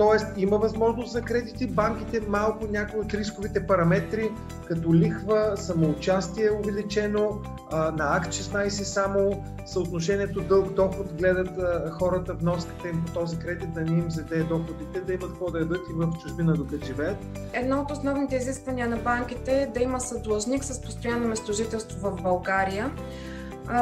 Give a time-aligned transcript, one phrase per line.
[0.00, 4.30] Тоест има възможност за кредити, банките малко някои от рисковите параметри,
[4.68, 7.40] като лихва, самоучастие увеличено,
[7.72, 11.50] на АК 16 само, съотношението дълг-доход гледат
[11.92, 15.58] хората вноската им по този кредит, да не им заде доходите, да имат какво да
[15.58, 17.16] ядат и в чужбина докато живеят.
[17.52, 22.90] Едно от основните изисквания на банките е да има съдлъжник с постоянно местожителство в България.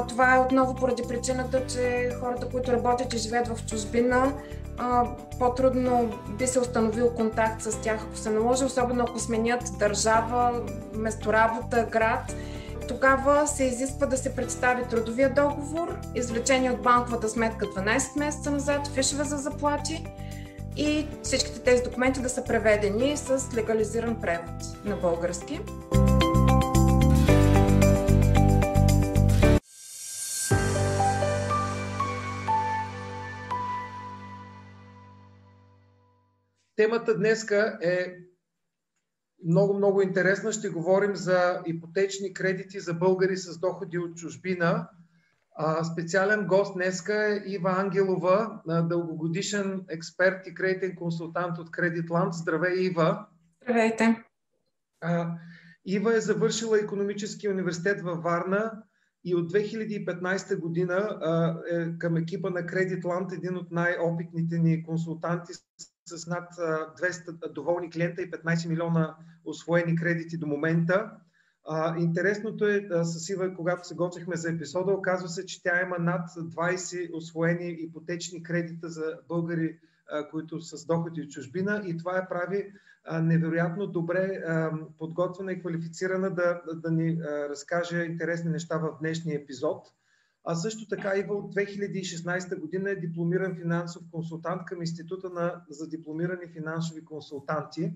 [0.08, 4.32] Това е отново поради причината, че хората, които работят и живеят в чужбина,
[5.38, 10.62] по-трудно би се установил контакт с тях, ако се наложи, особено ако сменят държава,
[10.94, 12.34] месторабота, град.
[12.88, 18.88] Тогава се изисква да се представи трудовия договор, извлечение от банковата сметка 12 месеца назад,
[18.88, 20.06] фишове за заплати
[20.76, 25.60] и всичките тези документи да са преведени с легализиран превод на български.
[36.78, 38.16] Темата днеска е
[39.46, 40.52] много, много интересна.
[40.52, 44.88] Ще говорим за ипотечни кредити за българи с доходи от чужбина.
[45.92, 52.34] Специален гост днеска е Ива Ангелова, дългогодишен експерт и кредитен консултант от Кредитланд.
[52.34, 53.26] Здравей, Ива!
[53.62, 54.24] Здравейте!
[55.86, 58.82] Ива е завършила економически университет във Варна
[59.24, 61.18] и от 2015 година
[61.72, 65.52] е към екипа на Кредитланд един от най-опитните ни консултанти
[66.08, 71.10] с над 200 доволни клиента и 15 милиона освоени кредити до момента.
[71.98, 76.28] интересното е с Ива, когато се готвихме за епизода, оказва се, че тя има над
[76.28, 79.78] 20 освоени ипотечни кредита за българи,
[80.30, 82.72] които с доходи от чужбина и това е прави
[83.12, 84.42] невероятно добре
[84.98, 89.86] подготвена и квалифицирана да, да ни разкаже интересни неща в днешния епизод.
[90.50, 95.88] А също така Ива от 2016 година е дипломиран финансов консултант към Института на, за
[95.88, 97.92] дипломирани финансови консултанти.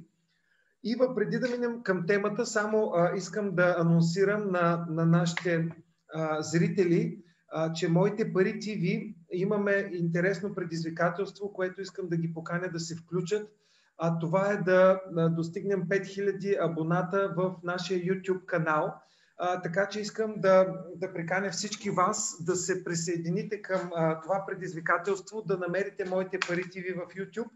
[0.85, 5.69] Ива, преди да минем към темата, само а, искам да анонсирам на, на нашите
[6.15, 12.69] а, зрители, а, че Моите пари ТВ имаме интересно предизвикателство, което искам да ги поканя
[12.73, 13.51] да се включат.
[13.99, 15.01] А това е да,
[15.31, 18.95] достигнем 5000 абоната в нашия YouTube канал–
[19.45, 20.67] а, така че искам да,
[20.97, 26.65] да приканя всички вас да се присъедините към а, това предизвикателство, да намерите моите пари
[26.65, 27.51] TV в YouTube,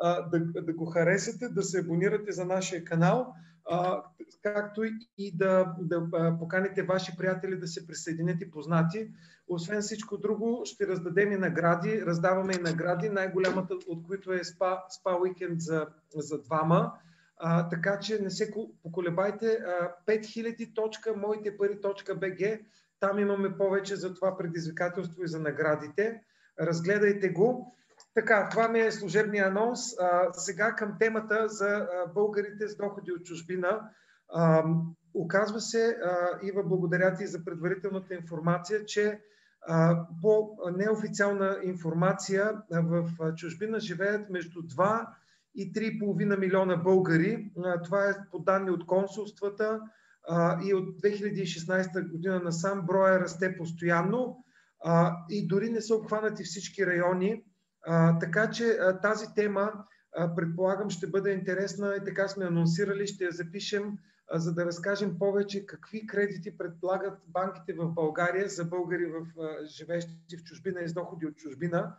[0.00, 3.34] а, да, да го харесате, да се абонирате за нашия канал,
[3.70, 4.02] а,
[4.42, 4.82] както
[5.18, 6.08] и да, да
[6.38, 9.10] поканите ваши приятели да се присъединят и познати.
[9.48, 12.02] Освен всичко друго, ще раздадем и награди.
[12.06, 15.86] Раздаваме и награди, най-голямата от които е спа, спа уикенд за,
[16.16, 16.92] за двама.
[17.44, 19.58] А, така че не се поколебайте.
[20.06, 22.60] 5000.моитепари.bg
[23.00, 26.22] Там имаме повече за това предизвикателство и за наградите.
[26.60, 27.76] Разгледайте го.
[28.14, 29.80] Така, това ми е служебния анонс.
[30.00, 33.90] А, сега към темата за а, българите с доходи от чужбина.
[34.28, 34.64] А,
[35.14, 39.20] оказва се, а, Ива, благодаря ти за предварителната информация, че
[39.68, 45.06] а, по неофициална информация в чужбина живеят между 2
[45.54, 47.52] и 3,5 милиона българи.
[47.84, 49.80] Това е по данни от консулствата
[50.64, 54.44] и от 2016 година насам броя расте постоянно
[55.30, 57.44] и дори не са обхванати всички райони.
[58.20, 59.72] Така че тази тема
[60.36, 63.98] предполагам ще бъде интересна и така сме анонсирали, ще я запишем,
[64.34, 69.26] за да разкажем повече какви кредити предлагат банките в България за българи в
[69.64, 71.96] живеещи в чужбина и с доходи от чужбина.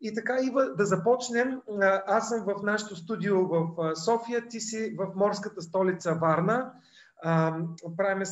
[0.00, 1.60] И така, Ива, да започнем.
[2.06, 6.72] Аз съм в нашото студио в София, ти си в морската столица Варна.
[7.96, 8.22] Правим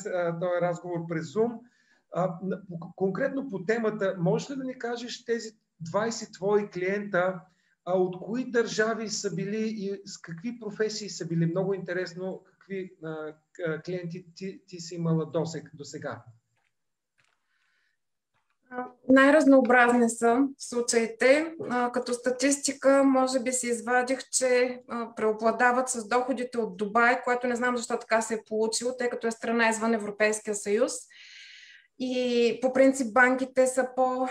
[0.40, 1.58] този разговор през Zoom.
[2.96, 5.48] Конкретно по темата, можеш ли да ни кажеш тези
[5.92, 7.40] 20 твои клиента,
[7.86, 11.46] от кои държави са били и с какви професии са били?
[11.46, 12.92] Много интересно какви
[13.84, 15.26] клиенти ти, ти си имала
[15.74, 16.22] до сега.
[19.08, 21.52] Най-разнообразни са случаите.
[21.92, 24.80] Като статистика, може би си извадих, че
[25.16, 29.26] преобладават с доходите от Дубай, което не знам защо така се е получило, тъй като
[29.26, 30.92] е страна извън Европейския съюз.
[31.98, 34.28] И по принцип банките са по,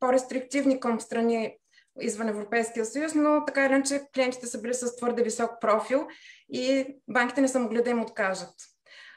[0.00, 1.56] по-рестриктивни към страни
[2.00, 6.06] извън Европейския съюз, но така или иначе клиентите са били с твърде висок профил
[6.52, 8.54] и банките не са могли да им откажат.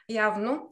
[0.10, 0.70] Явно.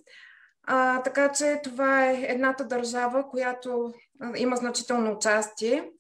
[0.64, 5.92] А, така че това е едната държава, която а, има значително участие.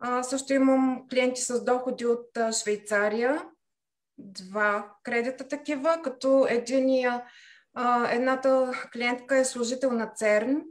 [0.00, 3.44] А, също имам клиенти с доходи от а, Швейцария,
[4.18, 7.24] два кредита такива, като единия,
[7.74, 10.62] а, едната клиентка е служител на ЦЕРН,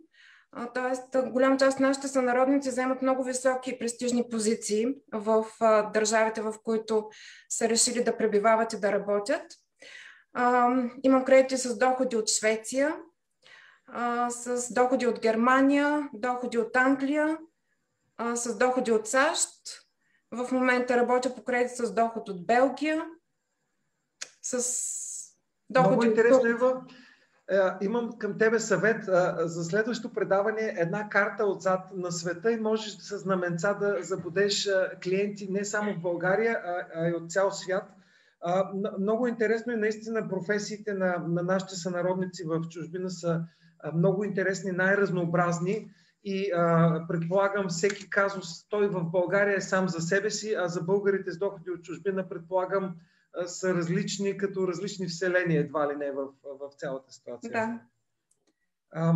[0.73, 5.45] Тоест, голяма част от нашите сънародници вземат много високи и престижни позиции в
[5.93, 7.09] държавите, в които
[7.49, 9.43] са решили да пребивават и да работят.
[11.03, 12.95] Имам кредити с доходи от Швеция,
[14.29, 17.37] с доходи от Германия, доходи от Англия,
[18.35, 19.49] с доходи от САЩ.
[20.31, 23.05] В момента работя по кредит с доход от Белгия,
[24.41, 24.61] с
[25.69, 26.85] доходи Много интересно, Ева.
[27.51, 29.05] Е, имам към тебе съвет
[29.39, 34.69] за следващото предаване една карта отзад на света и можеш с знаменца да забудеш
[35.03, 36.61] клиенти не само в България,
[36.95, 37.83] а и от цял свят.
[38.99, 43.43] Много интересно и наистина професиите на, на нашите сънародници в чужбина са
[43.95, 45.89] много интересни, най-разнообразни
[46.23, 50.81] и а, предполагам всеки казус той в България е сам за себе си, а за
[50.81, 52.95] българите с доходи от чужбина предполагам
[53.45, 57.51] са различни като различни вселени, едва ли не в, в цялата ситуация.
[57.51, 57.79] Да.
[58.91, 59.13] А,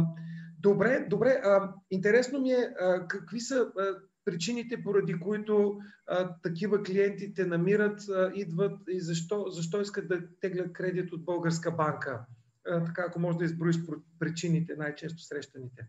[0.59, 1.41] добре, добре.
[1.43, 7.45] А, интересно ми е а, какви са а, причините, поради които а, такива клиенти те
[7.45, 12.25] намират, а, идват и защо, защо искат да теглят кредит от българска банка.
[12.67, 13.75] А, така, ако можеш да изброиш
[14.19, 15.87] причините, най-често срещаните.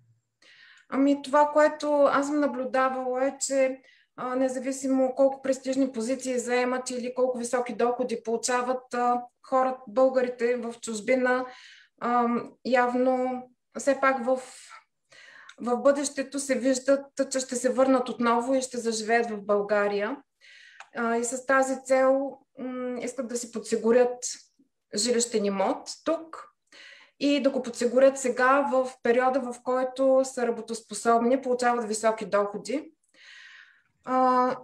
[0.88, 3.82] Ами това, което аз съм наблюдавала е, че
[4.16, 10.74] а, независимо колко престижни позиции заемат или колко високи доходи получават а, хората, българите в
[10.80, 11.46] чужбина,
[12.00, 12.28] а,
[12.66, 13.42] явно
[13.78, 14.40] все пак в,
[15.60, 20.16] в бъдещето се виждат, че ще се върнат отново и ще заживеят в България.
[21.20, 22.38] И с тази цел
[23.00, 24.24] искат да си подсигурят
[24.96, 26.51] жилищен имот тук
[27.24, 32.92] и да го подсигурят сега в периода, в който са работоспособни, получават високи доходи.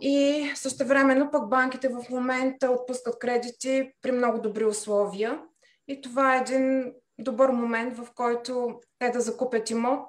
[0.00, 5.42] И също времено пък банките в момента отпускат кредити при много добри условия.
[5.88, 10.08] И това е един добър момент, в който те да закупят имот,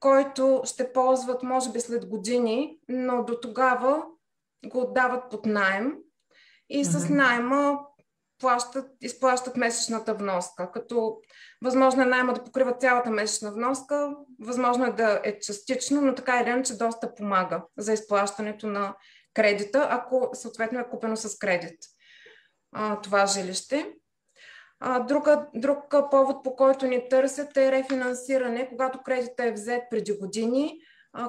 [0.00, 4.04] който ще ползват може би след години, но до тогава
[4.66, 5.94] го отдават под найем
[6.68, 7.78] и с найема
[8.42, 11.16] плащат, изплащат месечната вноска, като
[11.64, 16.40] възможно е найма да покрива цялата месечна вноска, възможно е да е частично, но така
[16.40, 18.94] или иначе доста помага за изплащането на
[19.34, 21.78] кредита, ако съответно е купено с кредит
[22.72, 23.92] а, това жилище.
[24.80, 25.78] А, друга, друг
[26.10, 30.78] повод, по който ни търсят е рефинансиране, когато кредитът е взет преди години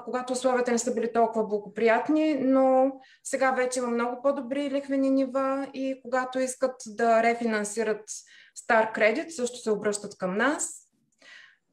[0.05, 2.91] когато условията не са били толкова благоприятни, но
[3.23, 8.03] сега вече има много по-добри лихвени нива и когато искат да рефинансират
[8.55, 10.79] стар кредит, също се обръщат към нас.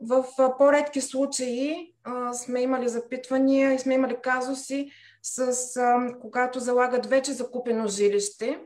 [0.00, 0.24] В
[0.58, 4.90] по-редки случаи а, сме имали запитвания и сме имали казуси
[5.22, 8.60] с а, когато залагат вече закупено жилище,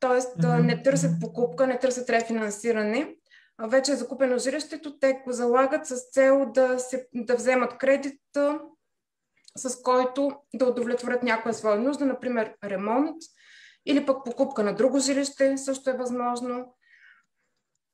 [0.00, 0.10] т.е.
[0.10, 0.62] Mm-hmm.
[0.62, 3.14] не търсят покупка, не търсят рефинансиране,
[3.68, 8.20] вече е закупено жилището, те го залагат с цел да, се, да вземат кредит,
[9.56, 13.16] с който да удовлетворят някоя своя нужда, например ремонт
[13.86, 16.76] или пък покупка на друго жилище също е възможно.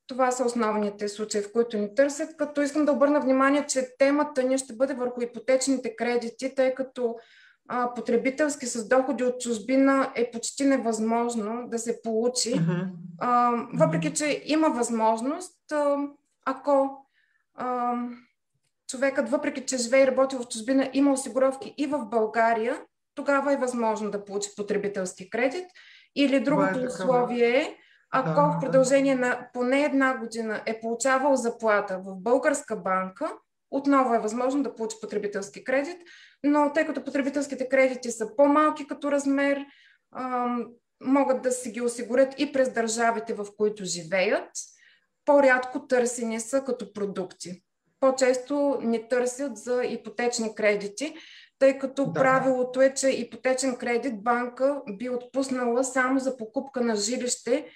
[0.07, 4.43] Това са основните случаи, в които ни търсят, като искам да обърна внимание, че темата
[4.43, 7.15] ни ще бъде върху ипотечните кредити, тъй като
[7.67, 12.53] а, потребителски с доходи от чужбина е почти невъзможно да се получи.
[12.53, 12.87] Uh-huh.
[13.19, 15.97] А, въпреки, че има възможност, а,
[16.45, 17.05] ако
[17.55, 17.95] а,
[18.89, 22.81] човекът, въпреки че живее и работи в чужбина, има осигуровки и в България,
[23.15, 25.65] тогава е възможно да получи потребителски кредит.
[26.15, 27.75] Или другото е условие е,
[28.11, 33.33] ако да, в продължение на поне една година е получавал заплата в българска банка,
[33.71, 35.97] отново е възможно да получи потребителски кредит,
[36.43, 39.65] но тъй като потребителските кредити са по-малки като размер,
[41.03, 44.49] могат да си ги осигурят и през държавите, в които живеят,
[45.25, 47.63] по-рядко търсени са като продукти.
[47.99, 51.15] По-често ни търсят за ипотечни кредити,
[51.59, 52.13] тъй като да.
[52.19, 57.69] правилото е, че ипотечен кредит банка би отпуснала само за покупка на жилище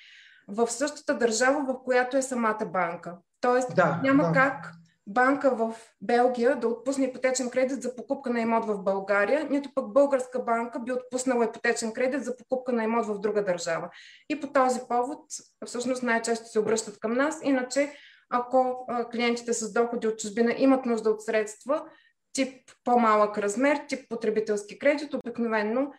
[0.48, 3.18] в същата държава, в която е самата банка.
[3.42, 4.32] Тоест да, няма да.
[4.34, 4.72] как
[5.14, 9.94] банка в Белгия да отпусне ипотечен кредит за покупка на имот в България, нито пък
[9.94, 13.90] българска банка би отпуснала ипотечен кредит за покупка на имот в друга държава.
[14.30, 15.20] И по този повод
[15.66, 17.40] всъщност най-често се обръщат към нас.
[17.44, 17.94] Иначе,
[18.30, 21.86] ако клиентите с доходи от чужбина имат нужда от средства,
[22.34, 25.92] тип по-малък размер, тип потребителски кредит, обикновено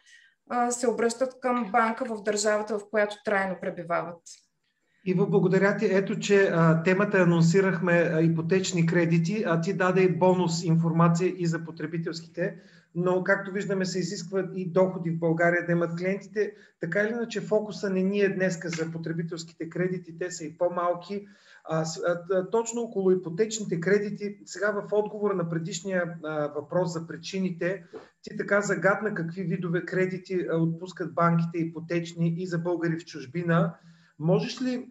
[0.70, 4.20] се обръщат към банка в държавата, в която трайно пребивават.
[5.04, 5.86] Ива, благодаря ти.
[5.86, 11.64] Ето, че а, темата анонсирахме а, ипотечни кредити, а ти даде бонус информация и за
[11.64, 12.56] потребителските.
[12.94, 16.52] но както виждаме се изискват и доходи в България да имат клиентите.
[16.80, 21.26] Така или иначе фокуса не ни е днеска за потребителските кредити, те са и по-малки.
[21.64, 21.84] А,
[22.30, 27.84] а, точно около ипотечните кредити, сега в отговора на предишния а, въпрос за причините,
[28.22, 33.74] ти така загадна какви видове кредити а, отпускат банките ипотечни и за българи в чужбина.
[34.22, 34.90] Можеш ли,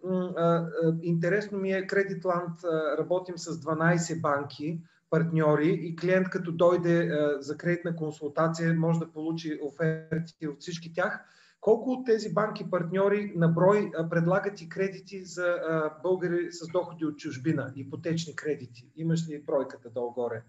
[1.01, 2.59] интересно ми е, Кредитланд
[2.97, 9.59] работим с 12 банки, партньори и клиент като дойде за кредитна консултация може да получи
[9.63, 11.25] оферти от всички тях.
[11.61, 15.55] Колко от тези банки партньори на брой предлагат и кредити за
[16.03, 18.91] българи с доходи от чужбина, ипотечни кредити?
[18.95, 20.43] Имаш ли бройката долу-горе?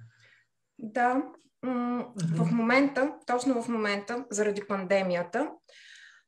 [0.78, 1.22] Да.
[2.36, 5.50] В момента, точно в момента, заради пандемията,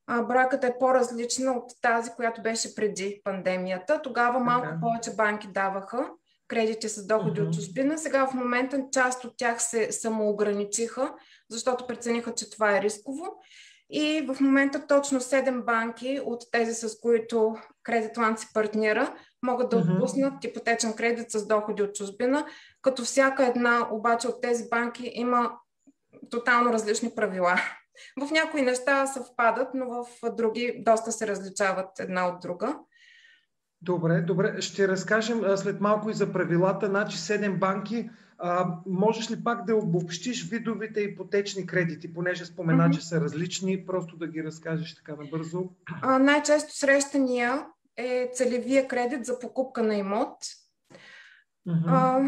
[0.08, 4.02] бройката е по-различна от тази, която беше преди пандемията.
[4.02, 4.80] Тогава малко okay.
[4.80, 6.10] повече банки даваха
[6.48, 7.48] кредити с доходи uh-huh.
[7.48, 7.98] от чужбина.
[7.98, 11.14] Сега в момента част от тях се самоограничиха,
[11.50, 13.24] защото прецениха, че това е рисково
[13.90, 19.76] и в момента точно 7 банки от тези, с които Кредитланд си партнира, могат да
[19.76, 22.46] отпуснат ипотечен кредит с доходи от чужбина,
[22.82, 25.52] като всяка една обаче от тези банки има
[26.30, 27.60] тотално различни правила.
[28.20, 32.78] В някои неща съвпадат, но в други доста се различават една от друга.
[33.82, 34.62] Добре, добре.
[34.62, 36.86] Ще разкажем след малко и за правилата.
[36.86, 42.94] Значи 7 банки а, можеш ли пак да обобщиш видовите ипотечни кредити, понеже спомена, mm-hmm.
[42.94, 45.70] че са различни, просто да ги разкажеш така набързо?
[46.02, 50.38] А, най-често срещания е целевия кредит за покупка на имот.
[51.68, 51.84] Mm-hmm.
[51.86, 52.22] А,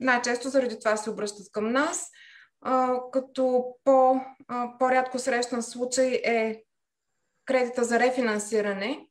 [0.00, 2.10] най-често заради това се обръщат към нас.
[3.12, 4.20] Като по,
[4.78, 6.62] по-рядко срещан случай е
[7.44, 9.06] кредита за рефинансиране,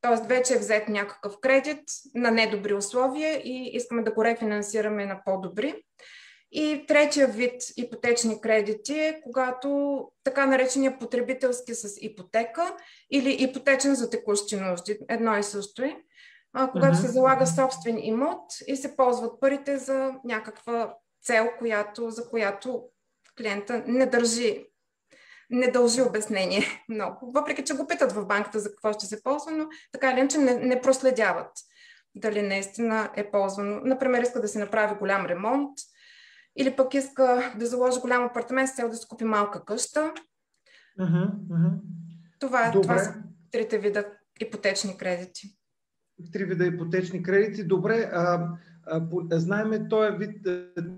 [0.00, 1.82] Тоест вече е взет някакъв кредит
[2.14, 5.82] на недобри условия и искаме да го рефинансираме на по-добри.
[6.52, 12.76] И третия вид ипотечни кредити е когато така наречения потребителски с ипотека
[13.10, 14.98] или ипотечен за текущи нужди.
[15.08, 15.96] Едно и също е.
[16.72, 17.00] Когато uh-huh.
[17.00, 22.84] се залага собствен имот и се ползват парите за някаква цел, която, за която
[23.40, 24.66] клиента не държи
[25.50, 27.32] не дължи обяснение много.
[27.34, 30.38] Въпреки, че го питат в банката за какво ще се ползва, но така или иначе
[30.38, 31.50] не, не проследяват
[32.14, 33.80] дали наистина е ползвано.
[33.84, 35.78] Например, иска да се направи голям ремонт
[36.56, 40.14] или пък иска да заложи голям апартамент с цел да се купи малка къща.
[41.00, 41.80] Uh-huh, uh-huh.
[42.38, 43.14] Това, това са
[43.50, 45.56] трите вида ипотечни кредити.
[46.32, 47.64] Три вида ипотечни кредити.
[47.64, 48.10] Добре.
[48.12, 48.48] А,
[49.32, 50.48] Знаеме, този вид,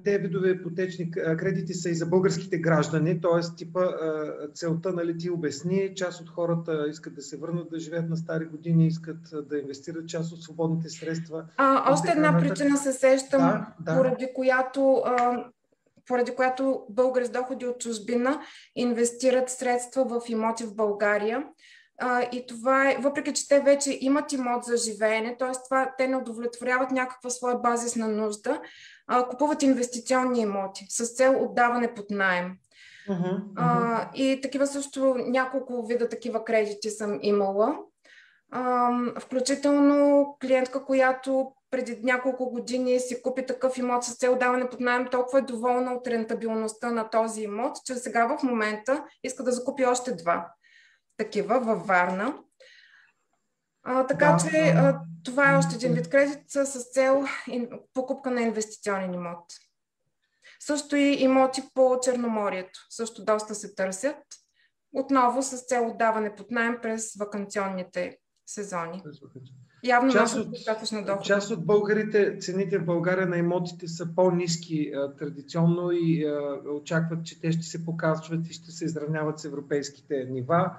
[0.05, 3.57] те видове ипотечни кредити са и за българските граждани, т.е.
[3.57, 3.81] типа
[4.55, 8.45] целта, нали, ти обясни, част от хората искат да се върнат да живеят на стари
[8.45, 11.45] години, искат да инвестират част от свободните средства.
[11.57, 13.97] А, още една причина се сещам, да, да.
[13.97, 15.03] поради която
[16.07, 18.41] поради която българи с доходи от чужбина
[18.77, 21.45] инвестират средства в имоти в България.
[22.05, 25.53] А, и това е, въпреки че те вече имат имот за живеене, т.е.
[25.65, 28.61] това те не удовлетворяват някаква своя базисна нужда,
[29.07, 32.53] а, купуват инвестиционни имоти с цел отдаване под найем.
[33.09, 33.43] Uh-huh, uh-huh.
[33.57, 37.79] А, и такива също няколко вида такива кредити съм имала.
[38.51, 38.91] А,
[39.21, 45.07] включително клиентка, която преди няколко години си купи такъв имот с цел даване под найем,
[45.11, 49.85] толкова е доволна от рентабилността на този имот, че сега в момента иска да закупи
[49.85, 50.53] още два
[51.17, 52.35] такива във Варна.
[53.83, 57.25] А, така да, че а, това е още един вид кредит с цел
[57.95, 59.45] покупка на инвестиционен имот.
[60.61, 62.87] Също и имоти по Черноморието.
[62.91, 64.17] Също доста се търсят.
[64.95, 69.03] Отново с цел отдаване под найем през вакансионните сезони.
[69.85, 71.25] Явно част от, достатъчно доход.
[71.25, 77.41] Част от българите, цените в България на имотите са по-низки традиционно и а, очакват, че
[77.41, 80.71] те ще се показват и ще се изравняват с европейските нива.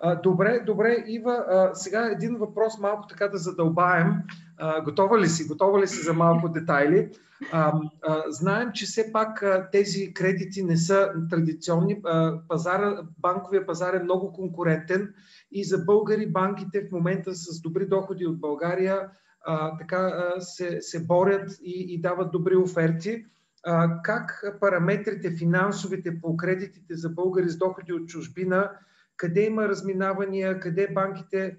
[0.00, 4.14] А, добре, добре, Ива, а, сега един въпрос малко така да задълбаем.
[4.58, 5.46] А, готова ли си?
[5.46, 7.10] Готова ли си за малко детайли?
[7.52, 12.00] А, а, знаем, че все пак а, тези кредити не са традиционни.
[12.04, 15.14] А, пазара, банковия пазар е много конкурентен
[15.52, 19.08] и за българи банките в момента с добри доходи от България
[19.46, 23.24] а, така а, се, се борят и, и дават добри оферти.
[23.64, 28.70] А, как параметрите финансовите по кредитите за българи с доходи от чужбина
[29.16, 31.56] къде има разминавания, къде банките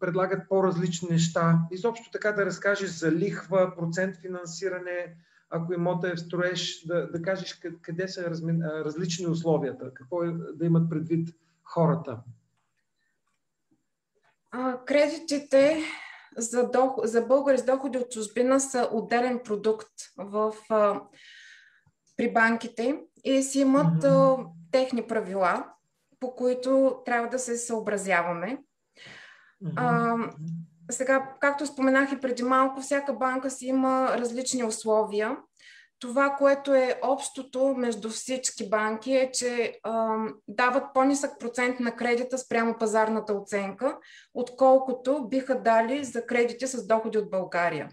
[0.00, 1.58] предлагат по-различни неща.
[1.70, 5.16] Изобщо така да разкажеш за лихва, процент финансиране,
[5.50, 10.32] ако имота е в строеж, да, да кажеш къде са разми, различни условията, какво е
[10.54, 11.28] да имат предвид
[11.64, 12.18] хората.
[14.50, 15.82] А, кредитите
[16.36, 21.00] за, доход, за българи с доходи от чужбина са отделен продукт в а,
[22.16, 24.46] при банките и си имат mm-hmm.
[24.72, 25.72] техни правила,
[26.20, 28.58] по които трябва да се съобразяваме.
[29.76, 30.16] А,
[30.90, 35.36] сега, както споменах и преди малко, всяка банка си има различни условия.
[36.00, 40.16] Това, което е общото между всички банки е, че а,
[40.48, 43.98] дават по-нисък процент на кредита спрямо пазарната оценка,
[44.34, 47.88] отколкото биха дали за кредити с доходи от България.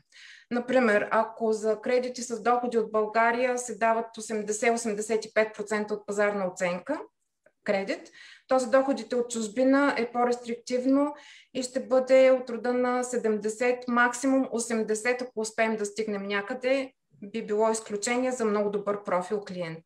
[0.52, 7.00] Например, ако за кредити с доходи от България се дават 80-85% от пазарна оценка,
[7.64, 8.12] кредит,
[8.48, 11.14] то за доходите от чужбина е по-рестриктивно
[11.54, 17.46] и ще бъде от рода на 70, максимум 80, ако успеем да стигнем някъде, би
[17.46, 19.84] било изключение за много добър профил клиент.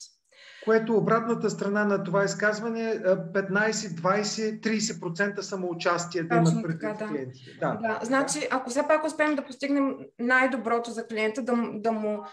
[0.65, 7.07] Което обратната страна на това изказване е 15, 20, 30% самоучастие да имат пред да.
[7.07, 7.51] клиентите.
[7.59, 7.77] Да.
[7.81, 7.99] да.
[8.03, 12.23] Значи, ако все пак успеем да постигнем най-доброто за клиента, да, да му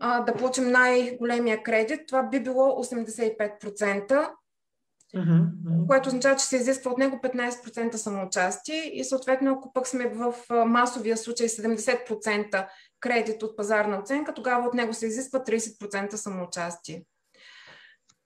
[0.00, 4.30] да получим най-големия кредит, това би било 85%.
[5.88, 10.34] Което означава, че се изисква от него 15% самоучастие и съответно, ако пък сме в
[10.66, 12.66] масовия случай 70%
[13.00, 17.04] кредит от пазарна оценка, тогава от него се изисква 30% самоучастие.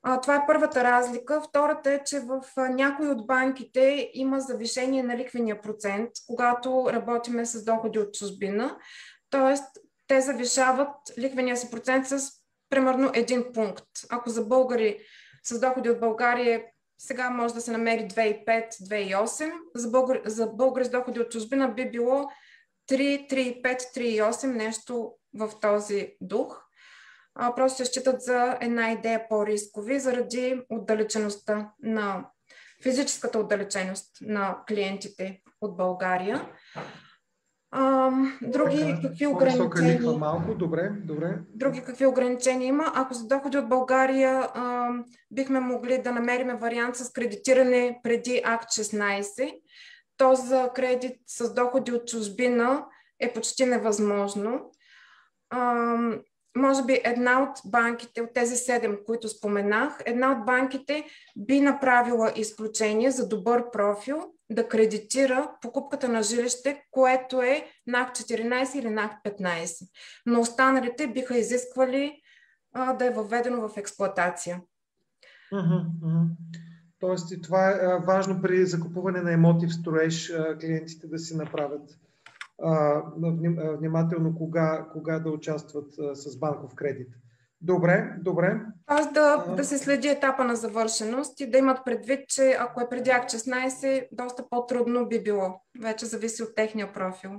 [0.02, 1.42] А, това е първата разлика.
[1.48, 7.64] Втората е, че в някои от банките има завишение на ликвения процент, когато работиме с
[7.64, 8.76] доходи от чужбина.
[9.30, 9.64] Тоест,
[10.06, 12.30] те завишават ликвения си процент с
[12.70, 13.84] примерно един пункт.
[14.10, 14.98] Ако за българи
[15.44, 16.62] с доходи от България
[16.98, 19.52] сега може да се намери 2,5-2,8.
[19.74, 22.30] За, българ, за българи с доходи от чужбина би било
[22.90, 23.62] 3, 3,5,
[23.96, 26.64] 3,8, нещо в този дух.
[27.34, 32.30] А, просто се считат за една идея по-рискови заради отдалечеността на
[32.82, 36.48] физическата отдалеченост на клиентите от България.
[37.70, 38.10] А,
[38.42, 39.98] други какви ограничения...
[39.98, 41.38] Лихва малко, добре, добре.
[41.48, 42.92] Други какви ограничения има?
[42.94, 44.90] Ако за доходи от България а,
[45.30, 49.54] бихме могли да намерим вариант с кредитиране преди Акт 16,
[50.16, 52.84] то за кредит с доходи от чужбина
[53.20, 54.70] е почти невъзможно.
[55.50, 55.96] А,
[56.56, 61.04] може би една от банките, от тези седем, които споменах, една от банките
[61.36, 68.78] би направила изключение за добър профил да кредитира покупката на жилище, което е над 14
[68.78, 69.88] или над 15.
[70.26, 72.22] Но останалите биха изисквали
[72.72, 74.60] а, да е въведено в експлоатация.
[77.00, 81.98] Тоест и това е важно при закупуване на емоти в строеж клиентите да си направят
[82.62, 83.02] а,
[83.78, 87.08] внимателно кога, кога да участват с банков кредит.
[87.60, 88.60] Добре, добре.
[88.86, 92.88] Аз да, да се следи етапа на завършеност и да имат предвид, че ако е
[92.88, 95.60] преди акт 16, доста по-трудно би било.
[95.80, 97.30] Вече зависи от техния профил.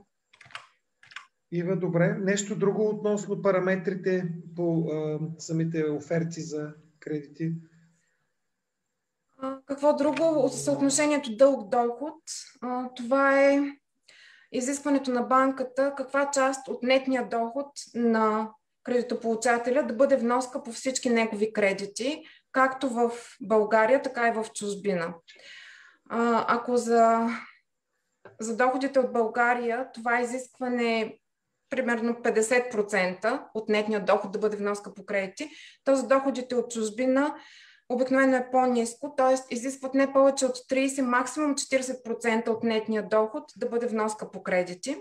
[1.52, 2.18] Ива, добре.
[2.20, 7.54] Нещо друго относно параметрите по а, самите оферти за кредити?
[9.38, 10.50] А, какво друго?
[10.50, 12.22] Съотношението дълг-доход.
[12.96, 13.60] това е
[14.52, 18.50] изискването на банката каква част от нетния доход на
[18.90, 25.14] кредитополучателя да бъде вноска по всички негови кредити, както в България, така и в чужбина.
[26.48, 27.28] Ако за,
[28.40, 31.18] за доходите от България това изискване е
[31.70, 35.50] примерно 50% от нетния доход да бъде вноска по кредити,
[35.84, 37.36] то за доходите от чужбина
[37.90, 39.56] обикновено е по-низко, т.е.
[39.56, 44.98] изискват не повече от 30, максимум 40% от нетния доход да бъде вноска по кредити.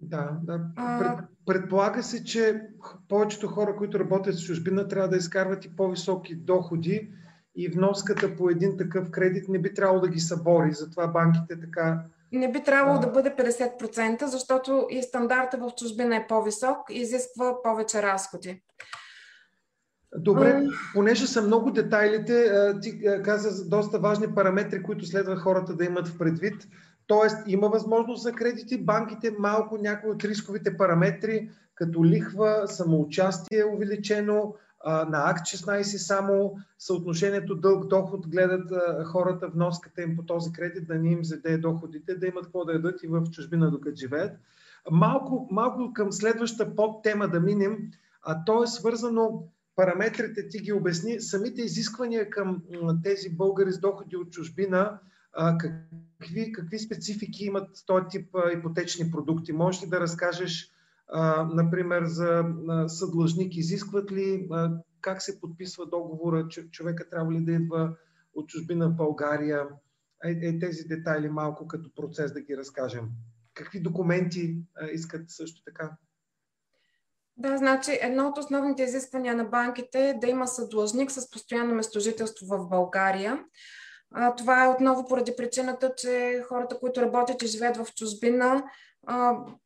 [0.00, 0.60] Да, да.
[0.76, 2.62] Пред, предполага се, че
[3.08, 7.10] повечето хора, които работят с чужбина, трябва да изкарват и по-високи доходи
[7.56, 10.72] и вноската по един такъв кредит не би трябвало да ги събори.
[10.72, 12.02] Затова банките така.
[12.32, 17.62] Не би трябвало да бъде 50%, защото и стандарта в чужбина е по-висок и изисква
[17.62, 18.62] повече разходи.
[20.16, 22.52] Добре, понеже са много детайлите,
[22.82, 26.68] ти каза доста важни параметри, които следва хората да имат в предвид.
[27.06, 34.54] Тоест, има възможност за кредити, банките малко някои от рисковите параметри, като лихва, самоучастие увеличено,
[34.86, 38.70] на акт 16 само съотношението дълг-доход гледат
[39.06, 42.72] хората вноската им по този кредит, да не им заде доходите, да имат какво да
[42.72, 44.32] ядат и в чужбина докато живеят.
[44.90, 47.78] Малко, малко към следваща подтема да минем,
[48.22, 52.62] а то е свързано параметрите ти ги обясни, самите изисквания към
[53.02, 54.98] тези българи с доходи от чужбина,
[55.58, 59.52] какви, какви специфики имат този тип ипотечни продукти?
[59.52, 60.70] Може ли да разкажеш,
[61.54, 62.44] например, за
[62.86, 63.56] съдлъжник?
[63.56, 64.48] Изискват ли,
[65.00, 66.48] как се подписва договора?
[66.70, 67.96] Човека трябва ли да идва
[68.34, 69.68] от чужбина в България?
[70.24, 73.08] Е, е, тези детайли малко като процес да ги разкажем.
[73.54, 74.56] Какви документи
[74.92, 75.96] искат също така?
[77.36, 82.46] Да, значи едно от основните изисквания на банките е да има съдлъжник с постоянно местожителство
[82.46, 83.44] в България.
[84.36, 88.62] Това е отново поради причината, че хората, които работят и живеят в чужбина,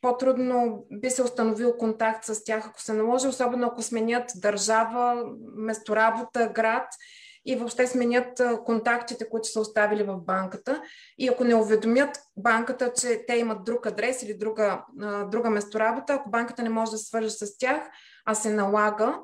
[0.00, 5.24] по-трудно би се установил контакт с тях, ако се наложи, особено ако сменят държава,
[5.56, 6.88] месторабота, град
[7.44, 10.82] и въобще сменят контактите, които са оставили в банката.
[11.18, 14.84] И ако не уведомят банката, че те имат друг адрес или друга,
[15.30, 17.82] друга месторабота, ако банката не може да се свържи с тях,
[18.24, 19.18] а се налага,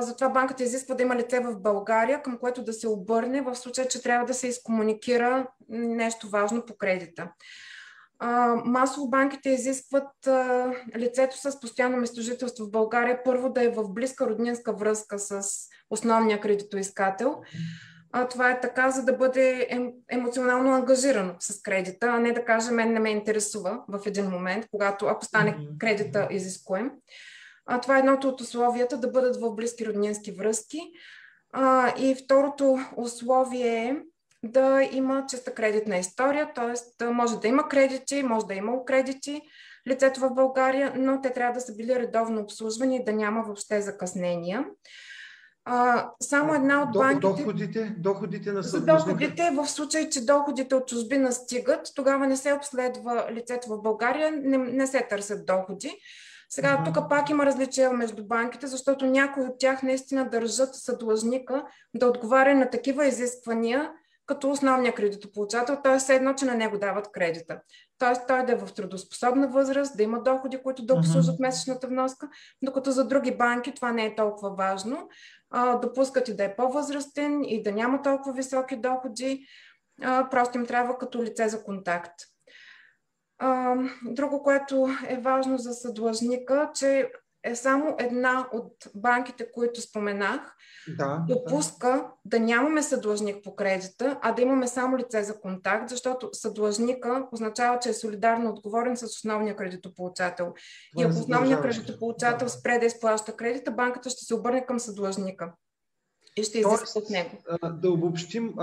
[0.00, 3.88] затова банката изисква да има лице в България, към което да се обърне в случай,
[3.88, 7.30] че трябва да се изкомуникира нещо важно по кредита.
[8.64, 10.08] масово банките изискват
[10.96, 15.42] лицето с постоянно местожителство в България първо да е в близка роднинска връзка с
[15.90, 17.42] основния кредитоискател.
[18.16, 22.44] А, това е така, за да бъде ем, емоционално ангажирано с кредита, а не да
[22.44, 26.90] каже мен не ме интересува в един момент, когато ако стане кредита изискуем.
[27.66, 30.80] А, това е едното от условията да бъдат в близки роднински връзки.
[31.52, 33.96] А, и второто условие е
[34.42, 37.04] да има чиста кредитна история, т.е.
[37.04, 39.42] може да има кредити, може да има кредити
[39.88, 43.82] лицето в България, но те трябва да са били редовно обслужвани и да няма въобще
[43.82, 44.64] закъснения.
[45.64, 47.20] А, само една от банките...
[47.20, 52.52] Доходите, доходите на За доходите, в случай, че доходите от чужбина стигат, тогава не се
[52.52, 55.92] обследва лицето в България, не, не се търсят доходи.
[56.54, 56.94] Сега, mm-hmm.
[56.94, 61.64] тук пак има различия между банките, защото някои от тях наистина държат съдлъжника
[61.94, 63.90] да отговаря на такива изисквания,
[64.26, 66.14] като основния кредитополучател, т.е.
[66.14, 67.60] едно, че на него дават кредита.
[67.98, 68.26] Т.е.
[68.28, 72.28] той да е в трудоспособна възраст, да има доходи, които да обслужат месечната вноска,
[72.62, 75.08] докато за други банки това не е толкова важно.
[75.50, 79.46] А, допускат и да е по-възрастен и да няма толкова високи доходи,
[80.02, 82.14] а, просто им трябва като лице за контакт.
[83.38, 87.10] А, друго, което е важно за съдлъжника, че
[87.44, 90.56] е само една от банките, които споменах,
[90.98, 92.10] да, допуска да.
[92.24, 97.78] да нямаме съдлъжник по кредита, а да имаме само лице за контакт, защото съдлъжника означава,
[97.78, 100.46] че е солидарно отговорен с основния кредитополучател.
[100.46, 105.52] Това и ако основният кредитополучател спре да изплаща кредита, банката ще се обърне към съдлъжника
[106.36, 107.30] и ще изисква от него.
[107.72, 108.54] Да обобщим,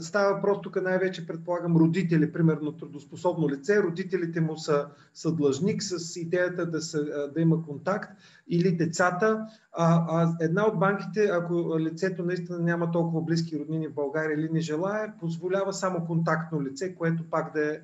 [0.00, 3.82] става въпрос тук най-вече, предполагам, родители, примерно трудоспособно лице.
[3.82, 8.12] Родителите му са, са длъжник с идеята да, са, да има контакт
[8.48, 9.46] или децата.
[9.72, 14.48] А, а една от банките, ако лицето наистина няма толкова близки роднини в България или
[14.52, 17.80] не желая, позволява само контактно лице, което пак да е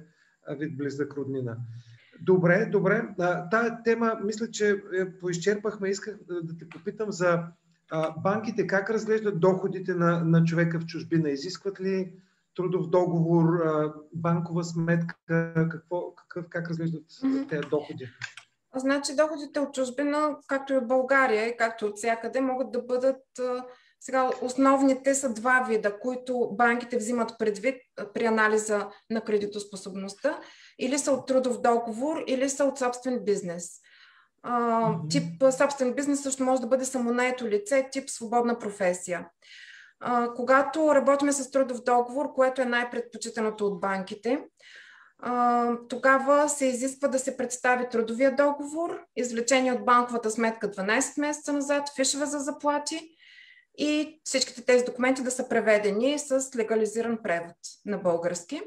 [0.59, 1.57] вид близък роднина.
[2.23, 3.09] Добре, добре.
[3.51, 4.83] Тая тема, мисля, че
[5.21, 5.89] поизчерпахме.
[5.89, 7.43] Исках да те попитам за
[8.17, 11.31] банките как разглеждат доходите на, на човека в чужбина?
[11.31, 12.13] Изискват ли
[12.57, 13.45] трудов договор,
[14.13, 15.15] банкова сметка?
[15.71, 17.49] Какво, какъв, как разглеждат mm-hmm.
[17.49, 18.09] тези доходи?
[18.77, 23.23] Значи доходите от чужбина, както и от България, и както от всякъде, могат да бъдат
[24.01, 27.77] сега основните са два вида, които банките взимат предвид
[28.15, 30.41] при анализа на кредитоспособността.
[30.79, 33.71] Или са от трудов договор, или са от собствен бизнес.
[34.43, 39.29] А, тип собствен бизнес също може да бъде самонаето лице, тип свободна професия.
[40.01, 44.45] А, когато работим с трудов договор, което е най-предпочитаното от банките,
[45.19, 51.53] а, тогава се изисква да се представи трудовия договор, извлечение от банковата сметка 12 месеца
[51.53, 53.17] назад, фишове за заплати
[53.79, 58.63] и всичките тези документи да са преведени с легализиран превод на български.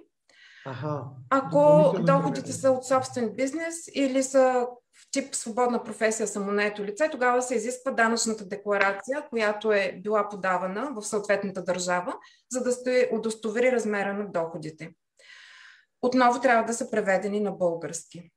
[0.65, 1.03] Ага.
[1.29, 4.67] Ако доходите са от собствен бизнес или са
[5.11, 11.03] тип свободна професия самонаето лице, тогава се изисква данъчната декларация, която е била подавана в
[11.03, 12.15] съответната държава,
[12.51, 14.91] за да се удостовери размера на доходите.
[16.01, 18.31] Отново трябва да са преведени на български.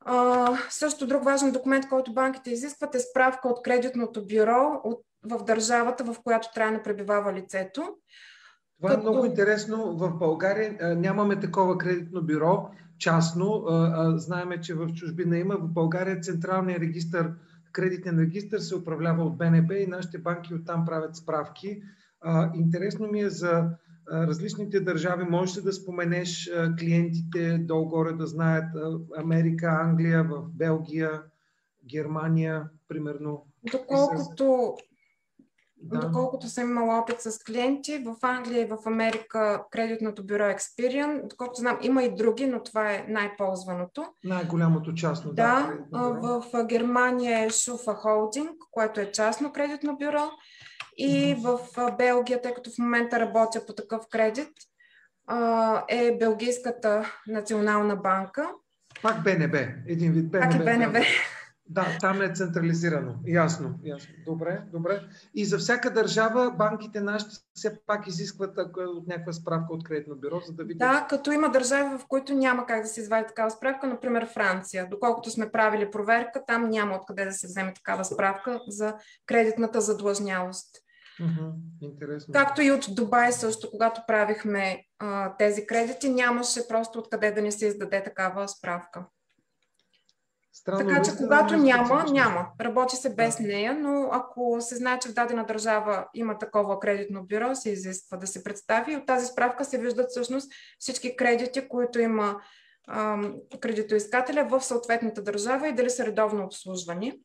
[0.00, 5.44] А, също друг важен документ, който банките изискват е справка от кредитното бюро от, в
[5.44, 7.96] държавата, в която трябва да пребивава лицето.
[8.82, 9.96] Това е много интересно.
[9.96, 12.70] В България нямаме такова кредитно бюро
[13.04, 13.64] частно.
[14.16, 15.56] Знаеме, че в чужбина има.
[15.56, 17.26] В България централният регистр,
[17.72, 21.82] кредитен регистр се управлява от БНБ и нашите банки оттам правят справки.
[22.54, 23.70] Интересно ми е за
[24.12, 25.24] различните държави.
[25.24, 28.64] Можеш ли да споменеш клиентите долу-горе да знаят
[29.18, 31.22] Америка, Англия, в Белгия,
[31.90, 33.46] Германия, примерно?
[33.72, 34.76] Доколкото
[35.84, 35.98] да.
[35.98, 41.60] Доколкото съм имала опит с клиенти, в Англия и в Америка кредитното бюро Experian, доколкото
[41.60, 44.04] знам, има и други, но това е най-ползваното.
[44.24, 45.72] Най-голямото частно, да.
[45.92, 50.30] Да, в Германия е Шуфа Холдинг, което е частно кредитно бюро.
[50.96, 51.58] И в
[51.98, 54.52] Белгия, тъй като в момента работя по такъв кредит,
[55.88, 58.50] е Белгийската национална банка.
[59.02, 60.44] Пак БНБ, един вид БНБ.
[60.44, 60.92] Пак е БНБ.
[60.92, 61.04] Да,
[62.00, 63.14] там е централизирано.
[63.26, 64.14] Ясно, ясно.
[64.26, 65.00] Добре, добре.
[65.34, 70.40] И за всяка държава банките нашите все пак изискват от някаква справка от кредитно бюро,
[70.40, 70.78] за да видят.
[70.78, 74.88] Да, като има държави, в които няма как да се извади такава справка, например Франция.
[74.90, 78.94] Доколкото сме правили проверка, там няма откъде да се вземе такава справка за
[79.26, 80.76] кредитната задлъжнялост.
[81.80, 82.32] интересно.
[82.32, 87.52] Както и от Дубай също, когато правихме а, тези кредити, нямаше просто откъде да не
[87.52, 89.04] се издаде такава справка.
[90.56, 92.46] Странно, така че когато няма, няма.
[92.60, 93.42] Работи се без да.
[93.42, 98.16] нея, но ако се знае, че в дадена държава има такова кредитно бюро, се изисква
[98.16, 98.92] да се представи.
[98.92, 102.40] И от тази справка се виждат всъщност всички кредити, които има
[102.88, 107.20] ам, кредитоискателя в съответната държава и дали са редовно обслужвани.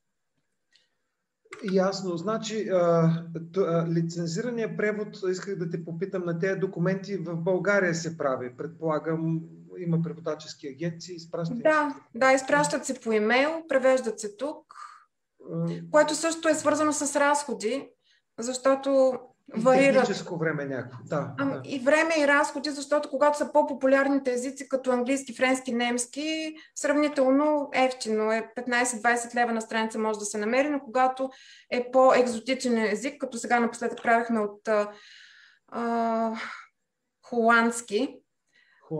[1.73, 2.17] Ясно.
[2.17, 3.11] Значи, а,
[3.57, 8.57] а, лицензирания превод, исках да те попитам на тези документи в България се прави.
[8.57, 9.41] Предполагам,
[9.81, 14.73] има преводачески агенции, изпращат Да, да, изпращат се по имейл, превеждат се тук,
[15.91, 17.89] което също е свързано с разходи,
[18.39, 19.19] защото
[19.57, 20.05] варират.
[20.05, 21.61] Техническо време някакво, да, а, да.
[21.65, 28.31] И време и разходи, защото когато са по-популярните езици, като английски, френски, немски, сравнително ефтино
[28.31, 31.29] е 15-20 лева на страница може да се намери, но когато
[31.71, 34.91] е по-екзотичен език, като сега напоследък правихме от а,
[35.67, 36.35] а,
[37.21, 38.19] холандски,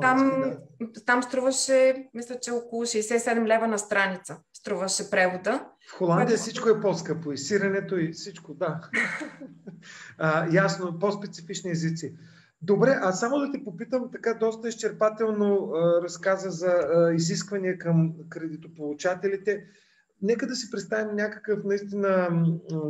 [0.02, 0.44] там,
[0.82, 1.04] да.
[1.06, 5.66] там струваше, мисля, че около 67 лева на страница струваше превода.
[5.90, 6.42] В Холандия което...
[6.42, 8.82] всичко е по-скъпо и сиренето и всичко, да.
[10.18, 12.16] а, ясно, по-специфични езици.
[12.62, 18.14] Добре, а само да те попитам, така доста изчерпателно а, разказа за а, изисквания към
[18.30, 19.64] кредитополучателите.
[20.22, 22.30] Нека да си представим някакъв наистина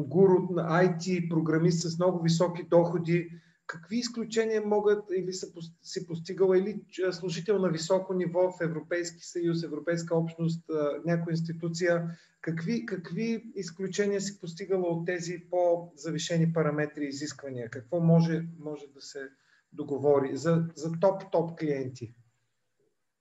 [0.07, 3.29] гуру на IT, програмист с много високи доходи,
[3.69, 5.47] какви изключения могат или са
[5.83, 10.63] си постигала или служител на високо ниво в Европейски съюз, Европейска общност,
[11.05, 17.69] някоя институция, какви, какви изключения си постигала от тези по-завишени параметри и изисквания?
[17.69, 19.29] Какво може, може да се
[19.73, 22.13] договори за, за топ-топ клиенти?